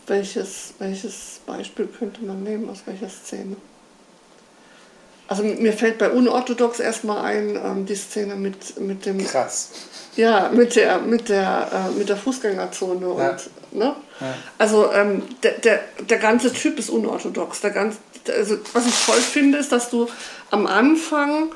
Welches, 0.07 0.73
welches 0.79 1.39
Beispiel 1.45 1.87
könnte 1.87 2.23
man 2.23 2.43
nehmen, 2.43 2.69
aus 2.69 2.83
welcher 2.85 3.09
Szene? 3.09 3.55
Also 5.27 5.41
mir 5.41 5.73
fällt 5.73 5.97
bei 5.97 6.11
unorthodox 6.11 6.79
erstmal 6.79 7.25
ein, 7.25 7.55
ähm, 7.55 7.85
die 7.87 7.95
Szene 7.95 8.35
mit, 8.35 8.79
mit 8.79 9.05
dem. 9.07 9.25
Krass. 9.25 9.71
Ja, 10.15 10.49
mit 10.53 10.75
der, 10.75 10.99
mit 10.99 11.29
der, 11.29 11.89
äh, 11.89 11.97
mit 11.97 12.09
der 12.09 12.17
Fußgängerzone 12.17 13.07
und, 13.09 13.19
Ja. 13.19 13.37
ne? 13.71 13.95
Ja. 14.19 14.33
Also 14.59 14.91
ähm, 14.93 15.23
der, 15.41 15.53
der, 15.53 15.79
der 16.07 16.19
ganze 16.19 16.53
Typ 16.53 16.77
ist 16.77 16.91
unorthodox. 16.91 17.61
Der 17.61 17.71
ganz, 17.71 17.95
also, 18.27 18.57
was 18.73 18.85
ich 18.85 19.05
toll 19.05 19.19
finde, 19.19 19.57
ist, 19.57 19.71
dass 19.71 19.89
du 19.89 20.07
am 20.51 20.67
Anfang 20.67 21.49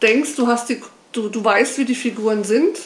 denkst, 0.00 0.30
du 0.36 0.46
hast 0.46 0.70
die, 0.70 0.82
du, 1.12 1.28
du 1.28 1.44
weißt, 1.44 1.76
wie 1.76 1.84
die 1.84 1.94
Figuren 1.94 2.42
sind. 2.42 2.78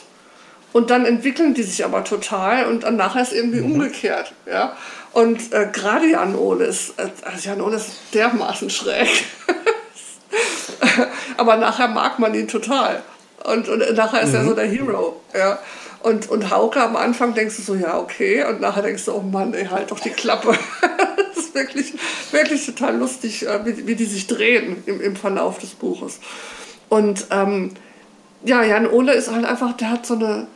Und 0.76 0.90
dann 0.90 1.06
entwickeln 1.06 1.54
die 1.54 1.62
sich 1.62 1.86
aber 1.86 2.04
total 2.04 2.66
und 2.66 2.82
dann 2.82 2.96
nachher 2.96 3.22
ist 3.22 3.32
irgendwie 3.32 3.60
umgekehrt. 3.60 4.34
Ja? 4.44 4.76
Und 5.14 5.54
äh, 5.54 5.70
gerade 5.72 6.06
Jan 6.06 6.34
Ole 6.34 6.66
ist, 6.66 6.98
äh, 6.98 7.08
also 7.22 7.48
Jan 7.48 7.62
Ole 7.62 7.76
ist 7.76 7.92
dermaßen 8.12 8.68
schräg. 8.68 9.08
aber 11.38 11.56
nachher 11.56 11.88
mag 11.88 12.18
man 12.18 12.34
ihn 12.34 12.46
total. 12.46 13.02
Und, 13.44 13.70
und 13.70 13.90
nachher 13.94 14.20
ist 14.20 14.34
er 14.34 14.44
so 14.44 14.52
der 14.52 14.66
Hero. 14.66 15.18
Ja? 15.34 15.58
Und, 16.02 16.28
und 16.28 16.50
Hauke 16.50 16.82
am 16.82 16.96
Anfang 16.96 17.32
denkst 17.32 17.56
du 17.56 17.62
so, 17.62 17.74
ja, 17.74 17.96
okay. 17.96 18.44
Und 18.44 18.60
nachher 18.60 18.82
denkst 18.82 19.06
du, 19.06 19.14
oh 19.14 19.22
Mann, 19.22 19.54
ey, 19.54 19.64
halt 19.64 19.90
doch 19.90 20.00
die 20.00 20.10
Klappe. 20.10 20.58
das 21.34 21.46
ist 21.46 21.54
wirklich, 21.54 21.94
wirklich 22.32 22.66
total 22.66 22.98
lustig, 22.98 23.46
äh, 23.46 23.64
wie, 23.64 23.86
wie 23.86 23.94
die 23.94 24.04
sich 24.04 24.26
drehen 24.26 24.82
im, 24.84 25.00
im 25.00 25.16
Verlauf 25.16 25.56
des 25.56 25.70
Buches. 25.70 26.20
Und 26.90 27.28
ähm, 27.30 27.70
ja, 28.44 28.62
Jan 28.62 28.86
Ole 28.86 29.14
ist 29.14 29.30
halt 29.32 29.46
einfach, 29.46 29.72
der 29.72 29.88
hat 29.88 30.04
so 30.04 30.16
eine, 30.16 30.48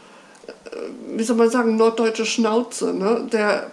wie 1.17 1.23
soll 1.25 1.37
man 1.37 1.51
sagen, 1.51 1.77
norddeutsche 1.77 2.27
Schnauze. 2.27 2.93
Ne? 2.93 3.27
Der, 3.33 3.71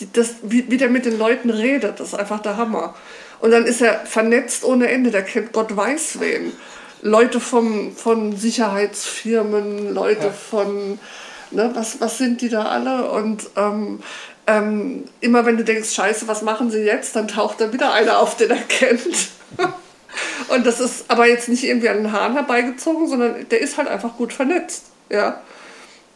die, 0.00 0.10
das, 0.12 0.36
wie, 0.42 0.70
wie 0.70 0.76
der 0.76 0.88
mit 0.88 1.04
den 1.04 1.18
Leuten 1.18 1.50
redet, 1.50 2.00
das 2.00 2.08
ist 2.08 2.14
einfach 2.14 2.40
der 2.40 2.56
Hammer. 2.56 2.94
Und 3.40 3.50
dann 3.50 3.64
ist 3.66 3.80
er 3.80 4.00
vernetzt 4.06 4.64
ohne 4.64 4.88
Ende, 4.88 5.10
der 5.10 5.22
kennt 5.22 5.52
Gott 5.52 5.76
weiß 5.76 6.20
wen. 6.20 6.52
Leute 7.02 7.38
vom, 7.38 7.94
von 7.94 8.36
Sicherheitsfirmen, 8.36 9.94
Leute 9.94 10.26
Ja. 10.26 10.32
von, 10.32 10.98
ne, 11.52 11.70
was, 11.74 12.00
was 12.00 12.18
sind 12.18 12.40
die 12.40 12.48
da 12.48 12.64
alle? 12.64 13.10
Und 13.10 13.48
ähm, 13.56 14.00
ähm, 14.48 15.04
immer 15.20 15.46
wenn 15.46 15.56
du 15.56 15.64
denkst, 15.64 15.90
scheiße, 15.94 16.26
was 16.26 16.42
machen 16.42 16.70
sie 16.70 16.80
jetzt, 16.80 17.14
dann 17.14 17.28
taucht 17.28 17.60
da 17.60 17.72
wieder 17.72 17.92
einer 17.92 18.18
auf, 18.18 18.36
den 18.36 18.50
er 18.50 18.56
kennt. 18.56 19.28
Und 20.48 20.66
das 20.66 20.80
ist 20.80 21.04
aber 21.08 21.26
jetzt 21.26 21.48
nicht 21.48 21.64
irgendwie 21.64 21.88
an 21.88 21.98
den 21.98 22.12
Haaren 22.12 22.32
herbeigezogen, 22.32 23.06
sondern 23.06 23.48
der 23.50 23.60
ist 23.60 23.76
halt 23.76 23.88
einfach 23.88 24.16
gut 24.16 24.32
vernetzt. 24.32 24.86
Ja. 25.10 25.40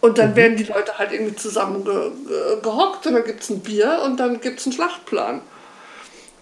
Und 0.03 0.19
dann 0.19 0.35
werden 0.35 0.57
die 0.57 0.65
Leute 0.65 0.99
halt 0.99 1.13
irgendwie 1.13 1.37
zusammen 1.37 1.85
ge 1.85 2.11
ge 2.27 2.61
gehockt 2.61 3.07
und 3.07 3.15
dann 3.15 3.25
gibt 3.25 3.45
es 3.45 3.51
ein 3.51 3.61
Bier 3.61 4.03
und 4.05 4.19
dann 4.19 4.41
gibt 4.41 4.59
es 4.59 4.67
einen 4.67 4.73
Schlachtplan. 4.75 5.41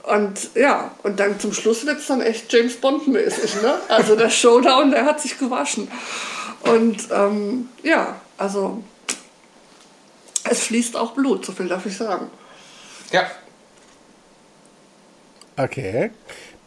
Und 0.03 0.55
ja, 0.55 0.93
und 1.03 1.21
dann 1.21 1.39
zum 1.39 1.53
Schluss 1.53 1.85
wird 1.85 1.99
es 1.99 2.07
dann 2.07 2.23
echt 2.23 2.51
James 2.51 2.77
Bond-mäßig. 2.77 3.61
Ne? 3.61 3.75
Also 3.89 4.17
der 4.17 4.31
Showdown, 4.31 4.91
der 4.91 5.05
hat 5.05 5.21
sich 5.21 5.39
gewaschen. 5.39 5.91
Und 6.63 7.09
ähm, 7.13 7.69
ja, 7.83 8.19
also 8.39 8.83
es 10.49 10.63
fließt 10.63 10.97
auch 10.97 11.13
Blut, 11.13 11.45
so 11.45 11.53
viel 11.53 11.69
darf 11.69 11.85
ich 11.85 11.99
sagen. 11.99 12.31
Ja. 13.13 13.31
Okay. 15.59 16.13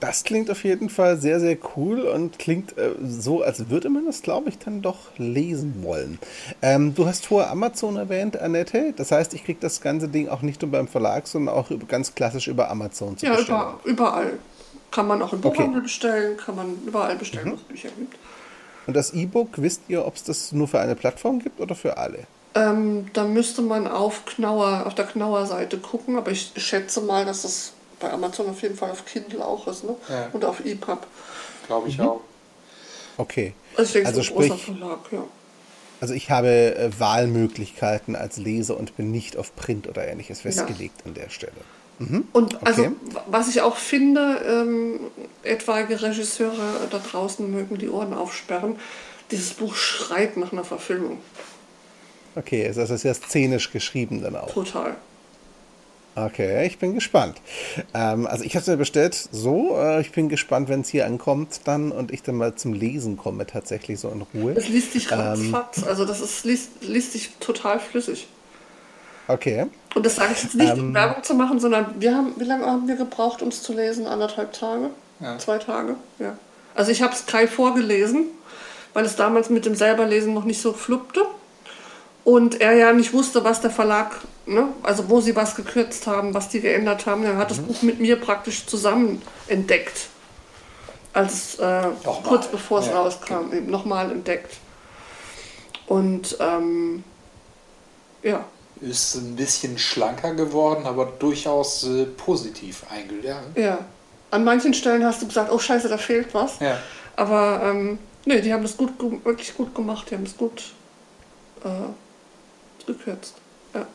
Das 0.06 0.26
klingt 0.26 0.52
auf 0.52 0.66
jeden 0.66 0.89
Fall 0.89 1.16
sehr, 1.16 1.39
sehr 1.39 1.56
cool 1.78 2.02
und 2.02 2.38
klingt 2.38 2.78
äh, 2.78 2.89
so, 3.08 3.42
als 3.42 3.70
würde 3.70 3.89
man 3.89 4.06
das, 4.06 4.22
glaube 4.22 4.50
ich, 4.50 4.58
dann 4.60 4.82
doch 4.82 4.98
lesen 5.18 5.76
wollen. 5.82 6.20
Ähm, 6.62 6.94
du 6.94 7.06
hast 7.06 7.26
vorher 7.26 7.50
Amazon 7.50 7.96
erwähnt, 7.96 8.38
Annette. 8.38 8.94
Das 8.98 9.13
heißt, 9.13 9.34
ich 9.34 9.46
kriege 9.46 9.60
das 9.62 9.80
ganze 9.80 10.10
Ding 10.10 10.28
auch 10.28 10.42
nicht 10.42 10.62
nur 10.62 10.70
beim 10.72 10.89
Verlag, 10.89 11.26
sondern 11.26 11.56
auch 11.56 11.72
über, 11.72 11.86
ganz 11.86 12.16
klassisch 12.16 12.50
über 12.50 12.70
Amazon 12.70 13.18
zu 13.18 13.26
Ja, 13.26 13.36
bestellen. 13.38 13.62
über, 13.62 13.80
überall. 13.86 14.34
Kann 14.92 15.08
man 15.08 15.22
auch 15.22 15.32
im 15.32 15.39
Okay. 15.39 15.56
Buchhandel 15.56 15.82
bestellen, 15.84 16.36
kann 16.36 16.58
man 16.58 16.76
überall 16.86 17.16
bestellen, 17.16 17.52
wo 17.52 17.56
es 17.56 17.62
Bücher 17.63 17.89
gibt. 17.98 18.18
Und 18.86 18.94
das 18.98 19.13
E-Book, 19.13 19.52
wisst 19.56 19.84
ihr, 19.88 20.06
ob 20.06 20.16
es 20.18 20.24
das 20.26 20.52
nur 20.52 20.68
für 20.68 20.82
eine 20.82 20.96
Plattform 20.96 21.39
gibt 21.39 21.62
oder 21.62 21.76
für 21.76 21.96
alle? 21.98 22.28
Ähm, 22.56 23.06
da 23.13 23.24
müsste 23.24 23.62
man 23.62 23.88
auf, 23.88 24.26
Knauer, 24.26 24.84
auf 24.86 24.96
der 24.96 25.06
Knauer-Seite 25.06 25.78
gucken, 25.78 26.18
aber 26.18 26.32
ich 26.32 26.52
schätze 26.58 27.00
mal, 27.00 27.24
dass 27.24 27.44
das 27.44 27.72
bei 28.04 28.12
Amazon 28.12 28.50
auf 28.50 28.62
jeden 28.62 28.76
Fall 28.76 28.92
auf 28.92 29.06
Kindle 29.06 29.44
auch 29.46 29.66
ist 29.68 29.84
ne? 29.86 29.96
Ja. 30.10 30.28
und 30.34 30.44
auf 30.46 30.63
EPUB. 30.66 31.08
Glaube 31.68 31.88
ich 31.89 32.00
auch. 32.02 32.20
Okay. 33.18 33.54
Also 33.78 33.84
ich 33.88 33.94
denke, 33.94 34.08
Also 34.10 34.22
so 34.22 34.30
ein 34.30 34.36
großer 34.36 34.58
sprich- 34.58 34.78
Verlag, 34.78 35.00
ja. 35.12 35.24
Also 36.02 36.13
ich 36.13 36.30
habe 36.30 36.50
äh, 36.76 36.89
Wahlmöglichkeiten 37.00 38.16
als 38.18 38.36
Leser 38.38 38.76
und 38.78 38.98
bin 38.98 39.12
nicht 39.12 39.38
auf 39.38 39.56
Print 39.56 39.88
oder 39.88 40.06
ähnliches 40.06 40.42
festgelegt 40.42 41.06
an 41.06 41.13
der 41.13 41.30
Stelle. 41.30 41.52
Und 42.34 42.66
also, 42.68 42.82
Okay. 42.82 42.92
w- 43.06 43.18
was 43.28 43.48
ich 43.48 43.62
auch 43.62 43.78
finde, 43.78 44.42
ähm, 44.46 45.00
etwaige 45.44 46.02
Regisseure 46.02 46.88
da 46.89 47.00
draußen 47.00 47.50
mögen 47.50 47.78
die 47.78 47.88
Ohren 47.88 48.13
aufsperren. 48.13 48.76
Dieses 49.32 49.54
Buch 49.54 49.76
schreit 49.76 50.36
nach 50.36 50.52
einer 50.52 50.66
Verfilmung. 50.66 51.20
Okay, 52.36 52.66
also 52.68 52.82
es 52.82 52.89
ist 52.89 53.02
sehr 53.04 53.13
szenisch 53.13 53.72
geschrieben 53.72 54.22
dann 54.22 54.36
auch. 54.36 54.52
Total. 54.52 54.96
Okay, 56.15 56.67
ich 56.67 56.78
bin 56.78 56.93
gespannt. 56.93 57.41
Ähm, 57.93 58.28
also 58.28 58.43
ich 58.43 58.56
habe 58.56 58.62
es 58.62 58.67
mir 58.67 58.78
bestellt 58.78 59.15
so. 59.32 59.76
Äh, 59.78 60.02
ich 60.02 60.12
bin 60.12 60.30
gespannt, 60.30 60.69
wenn 60.69 60.82
es 60.82 60.89
hier 60.89 61.06
ankommt 61.08 61.62
dann 61.65 61.91
und 61.91 62.12
ich 62.12 62.21
dann 62.21 62.36
mal 62.36 62.54
zum 62.56 62.73
Lesen 62.73 63.17
komme, 63.17 63.47
tatsächlich 63.47 63.99
so 63.99 64.10
in 64.10 64.21
Ruhe. 64.34 64.54
Es 64.56 64.69
liest 64.69 64.93
sich 64.93 65.12
Ähm. 65.12 65.19
ratzfatz. 65.19 65.84
Also 65.84 66.06
das 66.06 66.21
ist, 66.21 66.45
liest, 66.45 66.69
liest 66.82 67.13
sich 67.13 67.32
total 67.39 67.80
flüssig. 67.80 68.28
Okay. 69.28 69.65
Und 69.95 70.06
das 70.06 70.15
sage 70.17 70.34
ich 70.36 70.43
jetzt 70.43 70.56
nicht, 70.56 70.73
Ähm. 70.73 70.80
um 70.80 70.93
Werbung 70.93 71.23
zu 71.23 71.34
machen, 71.34 71.60
sondern 71.60 71.95
wir 71.99 72.15
haben, 72.15 72.34
wie 72.38 72.43
lange 72.43 72.65
haben 72.65 72.88
wir 72.88 72.95
gebraucht, 72.95 73.41
um 73.41 73.47
es 73.47 73.63
zu 73.63 73.73
lesen? 73.73 74.06
Anderthalb 74.06 74.54
Tage? 74.54 74.91
Ja. 75.19 75.38
Zwei 75.39 75.58
Tage? 75.58 75.95
Ja. 76.19 76.38
Also 76.76 76.91
ich 76.91 77.02
habe 77.02 77.13
es 77.13 77.26
Kai 77.26 77.47
vorgelesen, 77.47 78.26
weil 78.93 79.06
es 79.06 79.15
damals 79.15 79.49
mit 79.49 79.65
dem 79.65 79.73
selberlesen 79.76 80.34
noch 80.34 80.43
nicht 80.43 80.62
so 80.62 80.73
fluppte. 80.73 81.21
Und 82.24 82.62
er 82.62 82.74
ja 82.74 82.94
nicht 82.94 83.12
wusste, 83.14 83.44
was 83.44 83.60
der 83.60 83.70
Verlag, 83.70 84.12
ne, 84.46 84.70
also 84.82 85.10
wo 85.10 85.20
sie 85.20 85.36
was 85.36 85.56
gekürzt 85.56 86.08
haben, 86.08 86.34
was 86.34 86.48
die 86.50 86.62
geändert 86.62 87.06
haben. 87.06 87.24
Er 87.26 87.36
hat 87.38 87.52
das 87.52 87.60
Buch 87.60 87.82
mit 87.82 88.00
mir 88.00 88.16
praktisch 88.16 88.66
zusammen 88.66 89.22
entdeckt. 89.48 90.08
Als 91.12 91.60
äh, 91.60 91.84
kurz 92.26 92.48
bevor 92.48 92.80
es 92.80 92.88
Ja. 92.88 93.02
rauskam, 93.02 93.52
eben 93.54 93.70
nochmal 93.70 94.10
entdeckt. 94.12 94.56
Und 95.88 96.38
ähm, 96.40 97.04
ja, 98.24 98.46
Ist 98.80 99.16
ein 99.16 99.36
bisschen 99.36 99.78
schlanker 99.78 100.34
geworden, 100.34 100.86
aber 100.88 101.06
durchaus 101.20 101.84
äh, 101.86 102.06
positiv 102.06 102.84
eingegangen. 102.90 103.52
Ja, 103.56 103.80
an 104.32 104.44
manchen 104.46 104.74
Stellen 104.74 105.06
hast 105.06 105.22
du 105.22 105.28
gesagt, 105.28 105.52
oh 105.52 105.60
scheiße, 105.60 105.90
da 105.90 105.98
fehlt 105.98 106.34
was. 106.34 106.60
Ja. 106.60 106.80
Aber 107.18 107.62
ähm, 107.66 108.00
nee, 108.26 108.40
die 108.42 108.52
haben 108.54 108.64
das 108.64 108.78
gut, 108.78 108.92
wirklich 109.26 109.56
gut 109.56 109.76
gemacht, 109.76 110.08
die 110.10 110.16
haben 110.16 110.24
es 110.24 110.36
gut 110.36 110.72
äh, 111.64 111.68
gekürzt. 112.86 113.36
Ja. 113.74 113.88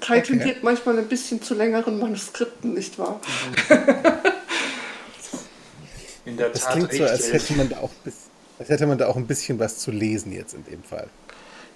Kai 0.00 0.18
Okay. 0.18 0.22
tendiert 0.22 0.62
manchmal 0.62 0.98
ein 0.98 1.08
bisschen 1.08 1.42
zu 1.42 1.54
längeren 1.54 1.98
Manuskripten, 1.98 2.74
nicht 2.74 2.98
wahr? 2.98 3.20
In 6.24 6.36
der 6.36 6.50
Das 6.50 6.62
Tat 6.62 6.72
klingt 6.74 6.92
so, 6.92 7.04
als 7.04 7.32
hätte 7.32 7.52
man 7.54 7.68
da 7.68 7.78
auch 7.78 7.90
als 8.58 8.68
hätte 8.68 8.86
man 8.86 8.96
da 8.96 9.08
auch 9.08 9.16
ein 9.16 9.26
bisschen 9.26 9.58
was 9.58 9.78
zu 9.78 9.90
lesen 9.90 10.32
jetzt 10.32 10.54
in 10.54 10.64
dem 10.64 10.84
Fall. 10.84 11.10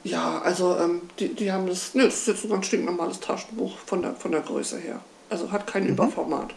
Ja, 0.05 0.41
also 0.43 0.79
ähm, 0.79 1.03
die, 1.19 1.35
die 1.35 1.51
haben 1.51 1.67
das, 1.67 1.95
ne, 1.95 2.05
das 2.05 2.15
ist 2.21 2.29
jetzt 2.29 2.43
so 2.43 2.55
ein 2.55 2.63
stinknormales 2.63 3.19
Taschenbuch 3.19 3.77
von 3.79 4.03
der, 4.03 4.15
von 4.15 4.31
der 4.31 4.43
Größe 4.43 4.79
her. 4.79 5.01
Also 5.29 5.51
hat 5.51 5.67
kein 5.67 5.87
Überformat. 5.87 6.55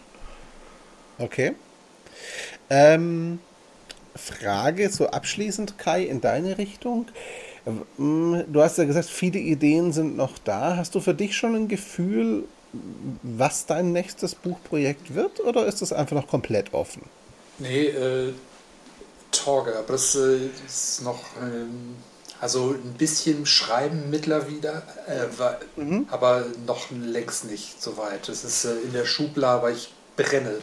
Okay. 1.18 1.56
Ähm, 2.68 3.40
Frage 4.14 4.88
so 4.90 5.08
abschließend, 5.08 5.78
Kai, 5.78 6.04
in 6.04 6.20
deine 6.20 6.58
Richtung. 6.58 7.08
Ähm, 7.66 8.44
Du 8.52 8.62
hast 8.62 8.78
ja 8.78 8.84
gesagt, 8.84 9.08
viele 9.08 9.38
Ideen 9.38 9.92
sind 9.92 10.16
noch 10.16 10.38
da. 10.38 10.76
Hast 10.76 10.94
du 10.94 11.00
für 11.00 11.14
dich 11.14 11.36
schon 11.36 11.54
ein 11.54 11.68
Gefühl, 11.68 12.48
was 13.22 13.66
dein 13.66 13.92
nächstes 13.92 14.34
Buchprojekt 14.34 15.14
wird 15.14 15.40
oder 15.40 15.66
ist 15.66 15.82
das 15.82 15.92
einfach 15.92 16.16
noch 16.16 16.28
komplett 16.28 16.72
offen? 16.72 17.02
Nee, 17.58 17.86
äh, 17.88 18.32
Torge, 19.32 19.76
aber 19.78 19.92
das 19.94 20.14
äh, 20.14 20.48
ist 20.66 21.02
noch, 21.02 21.36
ähm, 21.40 21.96
also 22.40 22.70
ein 22.72 22.94
bisschen 22.96 23.46
Schreiben 23.46 24.10
mittlerweile, 24.10 24.82
äh, 25.06 25.38
war, 25.38 25.60
aber 26.08 26.46
noch 26.66 26.90
längst 26.90 27.44
nicht 27.44 27.82
so 27.82 27.96
weit. 27.96 28.28
Es 28.28 28.44
ist 28.44 28.64
äh, 28.64 28.80
in 28.80 28.92
der 28.92 29.06
Schublade, 29.06 29.58
aber 29.58 29.70
ich 29.70 29.92
brenne. 30.16 30.58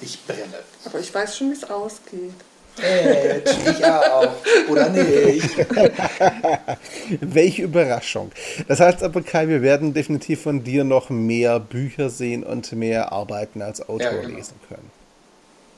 Ich 0.00 0.24
brenne. 0.26 0.58
Aber 0.84 0.98
ich 1.00 1.14
weiß 1.14 1.36
schon, 1.36 1.50
wie 1.50 1.54
es 1.54 1.64
ausgeht. 1.64 2.32
Äh, 2.82 3.38
ich 3.70 3.84
auch. 3.84 4.28
Oder 4.68 4.88
nicht. 4.90 5.56
Welche 7.20 7.62
Überraschung. 7.62 8.30
Das 8.68 8.80
heißt 8.80 9.02
aber, 9.02 9.22
Kai, 9.22 9.48
wir 9.48 9.62
werden 9.62 9.94
definitiv 9.94 10.42
von 10.42 10.62
dir 10.62 10.84
noch 10.84 11.10
mehr 11.10 11.58
Bücher 11.60 12.10
sehen 12.10 12.42
und 12.44 12.72
mehr 12.72 13.12
Arbeiten 13.12 13.62
als 13.62 13.80
Autor 13.82 14.00
Ja, 14.00 14.10
genau. 14.20 14.36
lesen 14.36 14.54
können. 14.68 14.90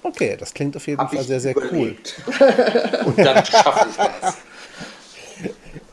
Okay, 0.02 0.36
das 0.38 0.54
klingt 0.54 0.76
auf 0.76 0.86
jeden 0.86 1.00
Hab 1.00 1.12
Fall 1.12 1.24
sehr, 1.24 1.40
sehr 1.40 1.56
cool. 1.56 1.64
überlebt. 1.64 2.20
Und 3.04 3.18
dann 3.18 3.44
schaffe 3.44 3.88
ich 3.90 3.96
das. 3.96 4.36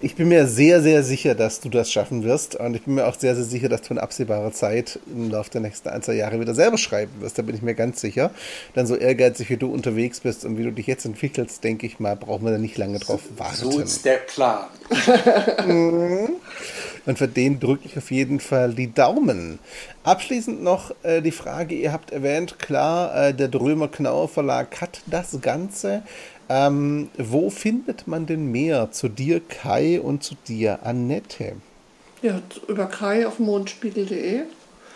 Ich 0.06 0.14
bin 0.14 0.28
mir 0.28 0.46
sehr, 0.46 0.84
sehr 0.84 1.02
sicher, 1.02 1.34
dass 1.34 1.62
du 1.62 1.70
das 1.70 1.92
schaffen 1.92 2.24
wirst. 2.24 2.56
Und 2.58 2.76
ich 2.76 2.84
bin 2.84 2.94
mir 2.94 3.08
auch 3.08 3.18
sehr, 3.18 3.34
sehr 3.34 3.44
sicher, 3.44 3.70
dass 3.70 3.82
du 3.82 3.96
in 3.96 3.98
absehbarer 3.98 4.52
Zeit 4.52 5.00
im 5.08 5.32
Laufe 5.32 5.50
der 5.50 5.62
nächsten 5.62 5.90
ein, 5.90 6.04
zwei 6.04 6.14
Jahre 6.14 6.40
wieder 6.40 6.54
selber 6.54 6.78
schreiben 6.78 7.12
wirst. 7.22 7.40
Da 7.40 7.42
bin 7.42 7.56
ich 7.56 7.64
mir 7.64 7.74
ganz 7.74 8.02
sicher. 8.02 8.30
Denn 8.76 8.86
so 8.86 8.96
ehrgeizig 8.96 9.50
wie 9.50 9.58
du 9.58 9.74
unterwegs 9.74 10.20
bist 10.20 10.46
und 10.46 10.60
wie 10.60 10.64
du 10.64 10.72
dich 10.72 10.86
jetzt 10.86 11.06
entwickelst, 11.06 11.64
denke 11.64 11.88
ich 11.88 12.00
mal, 12.00 12.16
brauchen 12.16 12.46
wir 12.46 12.52
da 12.52 12.60
nicht 12.60 12.78
lange 12.78 13.00
drauf 13.00 13.22
warten. 13.38 13.56
So 13.56 13.80
ist 13.80 14.06
der 14.06 14.18
Plan. 14.18 14.66
Und 17.06 17.18
für 17.20 17.28
den 17.28 17.60
drücke 17.60 17.86
ich 17.86 17.98
auf 17.98 18.10
jeden 18.12 18.40
Fall 18.40 18.74
die 18.74 18.92
Daumen. 18.92 19.60
Abschließend 20.04 20.64
noch 20.64 20.92
äh, 21.04 21.22
die 21.22 21.32
Frage, 21.32 21.76
ihr 21.76 21.92
habt 21.92 22.12
erwähnt, 22.12 22.58
klar, 22.60 23.28
äh, 23.28 23.34
der 23.34 23.48
Drömer 23.48 23.88
Knauer 23.88 24.28
Verlag 24.28 24.82
hat 24.82 25.02
das 25.08 25.40
Ganze. 25.42 26.04
Ähm, 26.48 27.10
wo 27.18 27.50
findet 27.50 28.08
man 28.08 28.26
denn 28.26 28.52
mehr 28.52 28.92
zu 28.92 29.10
dir, 29.10 29.40
Kai, 29.40 30.00
und 30.00 30.24
zu 30.24 30.36
dir, 30.48 30.80
Annette? 30.84 31.54
Ja, 32.22 32.40
über 32.68 32.86
Kai 32.86 33.28
auf 33.28 33.40
mondspiegel.de. 33.40 34.42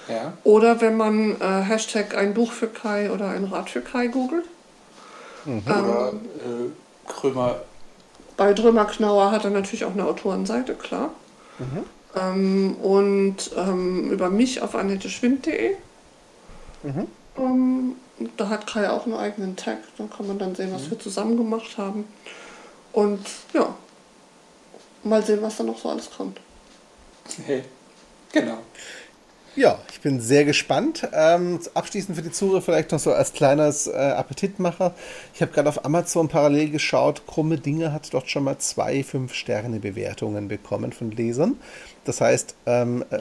Ja. 0.07 0.33
Oder 0.43 0.81
wenn 0.81 0.97
man 0.97 1.39
äh, 1.39 1.61
Hashtag 1.61 2.17
ein 2.17 2.33
Buch 2.33 2.51
für 2.51 2.67
Kai 2.67 3.11
oder 3.11 3.29
ein 3.29 3.45
Rad 3.45 3.69
für 3.69 3.81
Kai 3.81 4.07
googelt. 4.07 4.45
Oder 5.45 6.13
äh, 6.13 7.07
Krömer. 7.07 7.61
Bei 8.37 8.53
Drömer 8.53 8.85
Knauer 8.85 9.31
hat 9.31 9.43
er 9.43 9.51
natürlich 9.51 9.85
auch 9.85 9.93
eine 9.93 10.05
Autorenseite, 10.05 10.73
klar. 10.75 11.11
Ähm, 12.15 12.75
und 12.81 13.51
ähm, 13.55 14.11
über 14.11 14.29
mich 14.29 14.61
auf 14.61 14.75
annetteschwind.de. 14.75 15.75
Ähm, 17.37 17.95
da 18.37 18.49
hat 18.49 18.67
Kai 18.67 18.89
auch 18.89 19.05
einen 19.05 19.15
eigenen 19.15 19.55
Tag. 19.55 19.77
Da 19.97 20.05
kann 20.05 20.27
man 20.27 20.39
dann 20.39 20.55
sehen, 20.55 20.73
was 20.73 20.89
wir 20.89 20.99
zusammen 20.99 21.37
gemacht 21.37 21.77
haben. 21.77 22.05
Und 22.91 23.25
ja, 23.53 23.75
mal 25.03 25.23
sehen, 25.23 25.41
was 25.41 25.57
da 25.57 25.63
noch 25.63 25.79
so 25.79 25.89
alles 25.89 26.09
kommt. 26.09 26.39
Hey. 27.45 27.63
Genau. 28.31 28.57
Ja, 29.55 29.79
ich 29.91 29.99
bin 30.01 30.21
sehr 30.21 30.45
gespannt. 30.45 31.07
Ähm, 31.11 31.59
abschließend 31.73 32.15
für 32.15 32.21
die 32.21 32.31
Zuhörer 32.31 32.61
vielleicht 32.61 32.91
noch 32.91 32.99
so 32.99 33.11
als 33.11 33.33
kleines 33.33 33.87
äh, 33.87 33.91
Appetitmacher. 33.91 34.93
Ich 35.33 35.41
habe 35.41 35.51
gerade 35.51 35.67
auf 35.67 35.83
Amazon 35.83 36.29
parallel 36.29 36.69
geschaut. 36.69 37.25
Krumme 37.27 37.57
Dinge 37.57 37.91
hat 37.91 38.13
dort 38.13 38.29
schon 38.29 38.43
mal 38.43 38.59
zwei 38.59 39.03
Fünf-Sterne-Bewertungen 39.03 40.47
bekommen 40.47 40.93
von 40.93 41.11
Lesern. 41.11 41.59
Das 42.05 42.21
heißt, 42.21 42.55
ähm, 42.67 43.03
äh, 43.09 43.19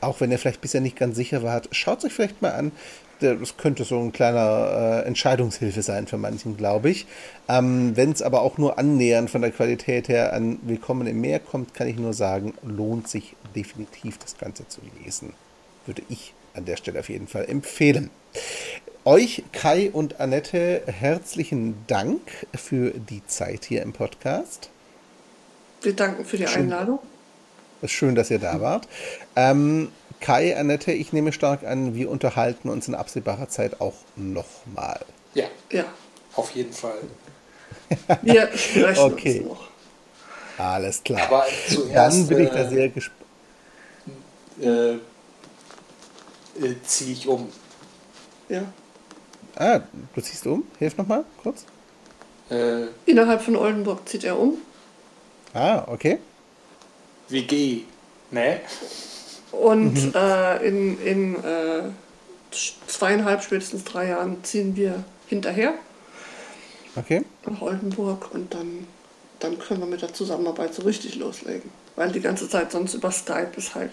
auch 0.00 0.20
wenn 0.20 0.30
ihr 0.32 0.38
vielleicht 0.38 0.60
bisher 0.60 0.80
nicht 0.80 0.96
ganz 0.96 1.16
sicher 1.16 1.42
wart, 1.42 1.68
schaut 1.72 2.04
euch 2.04 2.12
vielleicht 2.12 2.42
mal 2.42 2.52
an. 2.52 2.72
Das 3.20 3.56
könnte 3.56 3.84
so 3.84 3.98
ein 4.00 4.12
kleiner 4.12 5.02
äh, 5.04 5.06
Entscheidungshilfe 5.06 5.82
sein 5.82 6.06
für 6.06 6.16
manchen, 6.16 6.56
glaube 6.56 6.90
ich. 6.90 7.06
Ähm, 7.48 7.96
wenn 7.96 8.12
es 8.12 8.22
aber 8.22 8.42
auch 8.42 8.58
nur 8.58 8.78
annähernd 8.78 9.30
von 9.30 9.42
der 9.42 9.50
Qualität 9.50 10.08
her 10.08 10.32
an 10.32 10.58
Willkommen 10.62 11.06
im 11.06 11.20
Meer 11.20 11.38
kommt, 11.38 11.74
kann 11.74 11.86
ich 11.86 11.96
nur 11.96 12.14
sagen, 12.14 12.54
lohnt 12.62 13.08
sich 13.08 13.36
definitiv 13.54 14.18
das 14.18 14.38
Ganze 14.38 14.66
zu 14.68 14.80
lesen 15.02 15.34
würde 15.86 16.02
ich 16.08 16.34
an 16.54 16.64
der 16.64 16.76
Stelle 16.76 17.00
auf 17.00 17.08
jeden 17.08 17.28
Fall 17.28 17.46
empfehlen. 17.48 18.10
Euch, 19.04 19.42
Kai 19.52 19.90
und 19.92 20.20
Annette, 20.20 20.82
herzlichen 20.86 21.74
Dank 21.86 22.20
für 22.54 22.90
die 22.90 23.26
Zeit 23.26 23.64
hier 23.64 23.82
im 23.82 23.92
Podcast. 23.92 24.70
Wir 25.82 25.94
danken 25.94 26.24
für 26.24 26.36
die 26.36 26.46
Einladung. 26.46 26.98
Es 27.80 27.90
ist 27.90 27.92
schön, 27.92 28.14
dass 28.14 28.30
ihr 28.30 28.38
da 28.38 28.60
wart. 28.60 28.86
Ähm, 29.36 29.90
Kai, 30.20 30.56
Annette, 30.56 30.92
ich 30.92 31.12
nehme 31.12 31.32
stark 31.32 31.64
an, 31.64 31.94
wir 31.94 32.10
unterhalten 32.10 32.68
uns 32.68 32.88
in 32.88 32.94
absehbarer 32.94 33.48
Zeit 33.48 33.80
auch 33.80 33.94
nochmal. 34.16 35.00
Ja, 35.34 35.46
Ja, 35.70 35.84
auf 36.36 36.50
jeden 36.52 36.72
Fall. 36.72 36.98
wir 38.22 38.50
sprechen 38.56 39.12
Okay. 39.12 39.40
uns 39.40 39.48
noch. 39.48 39.68
Alles 40.58 41.02
klar. 41.02 41.22
Aber 41.22 41.46
zuerst, 41.68 41.94
Dann 41.96 42.26
bin 42.26 42.40
ich 42.44 42.50
da 42.50 42.64
äh, 42.64 42.68
sehr 42.68 42.88
gespannt. 42.90 43.16
Äh, 44.60 44.92
äh, 44.94 44.98
ziehe 46.84 47.12
ich 47.12 47.26
um. 47.26 47.50
Ja. 48.48 48.62
Ah, 49.56 49.80
du 50.14 50.20
ziehst 50.20 50.46
um? 50.46 50.64
Hilf 50.78 50.96
nochmal 50.98 51.24
kurz. 51.42 51.64
Äh, 52.50 52.88
Innerhalb 53.06 53.40
von 53.42 53.56
Oldenburg 53.56 54.06
zieht 54.08 54.24
er 54.24 54.38
um. 54.38 54.58
Ah, 55.54 55.84
okay. 55.86 56.18
WG. 57.28 57.84
Ne? 58.30 58.60
Und 59.52 60.14
äh, 60.14 60.66
in, 60.66 61.00
in 61.04 61.44
äh, 61.44 61.82
zweieinhalb, 62.86 63.42
spätestens 63.42 63.84
drei 63.84 64.08
Jahren 64.08 64.42
ziehen 64.44 64.76
wir 64.76 65.04
hinterher 65.28 65.74
Okay. 66.96 67.24
nach 67.46 67.60
Oldenburg 67.62 68.34
und 68.34 68.52
dann, 68.52 68.86
dann 69.38 69.58
können 69.58 69.80
wir 69.80 69.86
mit 69.86 70.02
der 70.02 70.12
Zusammenarbeit 70.12 70.74
so 70.74 70.82
richtig 70.82 71.16
loslegen. 71.16 71.70
Weil 71.96 72.10
die 72.10 72.20
ganze 72.20 72.48
Zeit 72.48 72.72
sonst 72.72 72.94
über 72.94 73.10
Skype 73.10 73.52
ist 73.56 73.74
halt. 73.74 73.92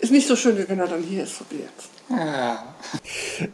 Ist 0.00 0.12
nicht 0.12 0.28
so 0.28 0.36
schön, 0.36 0.56
wie 0.56 0.68
wenn 0.68 0.78
er 0.78 0.86
dann 0.86 1.02
hier 1.02 1.24
ist, 1.24 1.38
so 1.38 1.44
wie 1.50 1.56
jetzt. 1.56 1.90
Ah. 2.10 2.74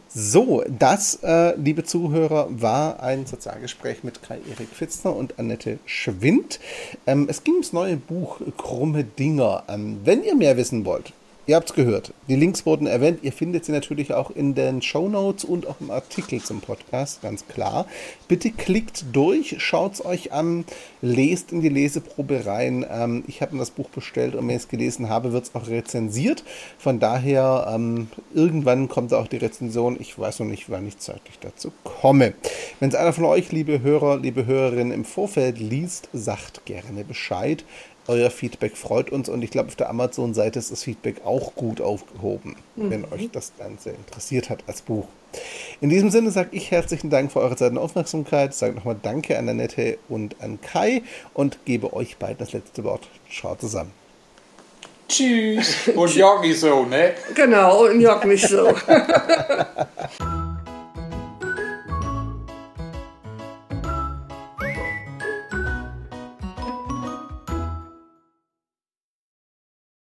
So, 0.07 0.63
das, 0.69 1.19
äh, 1.23 1.55
liebe 1.57 1.83
Zuhörer, 1.83 2.47
war 2.49 3.01
ein 3.01 3.25
Sozialgespräch 3.25 4.03
mit 4.03 4.21
Kai-Erik 4.21 4.69
Fitzner 4.69 5.15
und 5.15 5.39
Annette 5.39 5.79
Schwind. 5.85 6.59
Ähm, 7.07 7.27
es 7.29 7.43
ging 7.43 7.55
ums 7.55 7.73
neue 7.73 7.97
Buch 7.97 8.39
Krumme 8.57 9.03
Dinger. 9.03 9.63
Ähm, 9.67 9.99
wenn 10.05 10.23
ihr 10.23 10.35
mehr 10.35 10.55
wissen 10.55 10.85
wollt, 10.85 11.13
ihr 11.47 11.55
habt 11.55 11.69
es 11.69 11.75
gehört, 11.75 12.13
die 12.27 12.35
Links 12.35 12.65
wurden 12.65 12.87
erwähnt, 12.87 13.19
ihr 13.21 13.31
findet 13.31 13.65
sie 13.65 13.71
natürlich 13.71 14.13
auch 14.13 14.31
in 14.31 14.55
den 14.55 14.81
Show 14.81 15.07
Notes 15.09 15.45
und 15.45 15.67
auch 15.67 15.79
im 15.79 15.91
Artikel 15.91 16.41
zum 16.41 16.61
Podcast, 16.61 17.21
ganz 17.21 17.47
klar. 17.47 17.85
Bitte 18.27 18.51
klickt 18.51 19.05
durch, 19.13 19.55
schaut 19.59 19.93
es 19.93 20.05
euch 20.05 20.31
an, 20.31 20.65
lest 21.01 21.51
in 21.51 21.61
die 21.61 21.69
Leseprobe 21.69 22.45
rein. 22.45 22.85
Ähm, 22.89 23.23
ich 23.27 23.41
habe 23.41 23.53
mir 23.53 23.59
das 23.59 23.71
Buch 23.71 23.89
bestellt 23.89 24.35
und 24.35 24.47
wenn 24.47 24.55
ich 24.55 24.63
es 24.63 24.67
gelesen 24.67 25.09
habe, 25.09 25.33
wird 25.33 25.45
es 25.45 25.55
auch 25.55 25.67
rezensiert. 25.67 26.43
Von 26.77 26.99
daher, 26.99 27.71
ähm, 27.73 28.07
irgendwann 28.33 28.87
kommt 28.87 29.13
auch 29.13 29.27
die 29.27 29.37
Rezension. 29.37 29.97
Ich 29.99 30.17
weiß 30.17 30.39
noch 30.39 30.47
nicht, 30.47 30.69
wann 30.69 30.87
ich 30.87 30.97
zeitlich 30.97 31.39
dazu 31.39 31.71
komme. 31.83 32.33
Wenn 32.79 32.89
es 32.89 32.95
einer 32.95 33.13
von 33.13 33.25
euch, 33.25 33.51
liebe 33.51 33.81
Hörer, 33.81 34.17
liebe 34.17 34.45
Hörerinnen, 34.45 34.91
im 34.91 35.05
Vorfeld 35.05 35.59
liest, 35.59 36.09
sagt 36.13 36.65
gerne 36.65 37.03
Bescheid. 37.03 37.63
Euer 38.07 38.29
Feedback 38.29 38.77
freut 38.77 39.09
uns 39.09 39.29
und 39.29 39.41
ich 39.43 39.49
glaube, 39.49 39.69
auf 39.69 39.75
der 39.75 39.89
Amazon-Seite 39.89 40.59
ist 40.59 40.71
das 40.71 40.83
Feedback 40.83 41.25
auch 41.25 41.55
gut 41.55 41.81
aufgehoben, 41.81 42.55
wenn 42.75 43.03
euch 43.11 43.31
das 43.31 43.53
Ganze 43.57 43.91
interessiert 43.91 44.49
hat 44.49 44.63
als 44.67 44.83
Buch. 44.83 45.07
In 45.81 45.89
diesem 45.89 46.11
Sinne 46.11 46.31
sage 46.31 46.49
ich 46.51 46.71
herzlichen 46.71 47.09
Dank 47.09 47.31
für 47.31 47.39
eure 47.39 47.55
Zeit 47.55 47.71
und 47.71 47.77
Aufmerksamkeit. 47.79 48.53
Sage 48.53 48.75
nochmal 48.75 48.97
Danke 49.01 49.37
an 49.37 49.49
Annette 49.49 49.97
und 50.07 50.35
an 50.39 50.61
Kai 50.61 51.01
und 51.33 51.65
gebe 51.65 51.93
euch 51.93 52.17
beiden 52.17 52.37
das 52.37 52.53
letzte 52.53 52.83
Wort. 52.83 53.07
Ciao 53.29 53.55
zusammen. 53.55 53.91
Tschüss. 55.07 55.89
Und 55.95 56.15
Jorgi 56.15 56.53
so, 56.53 56.85
ne? 56.85 57.13
Genau, 57.33 57.85
und 57.85 58.01
Jörg 58.01 58.23
mich 58.25 58.47
so. 58.47 58.73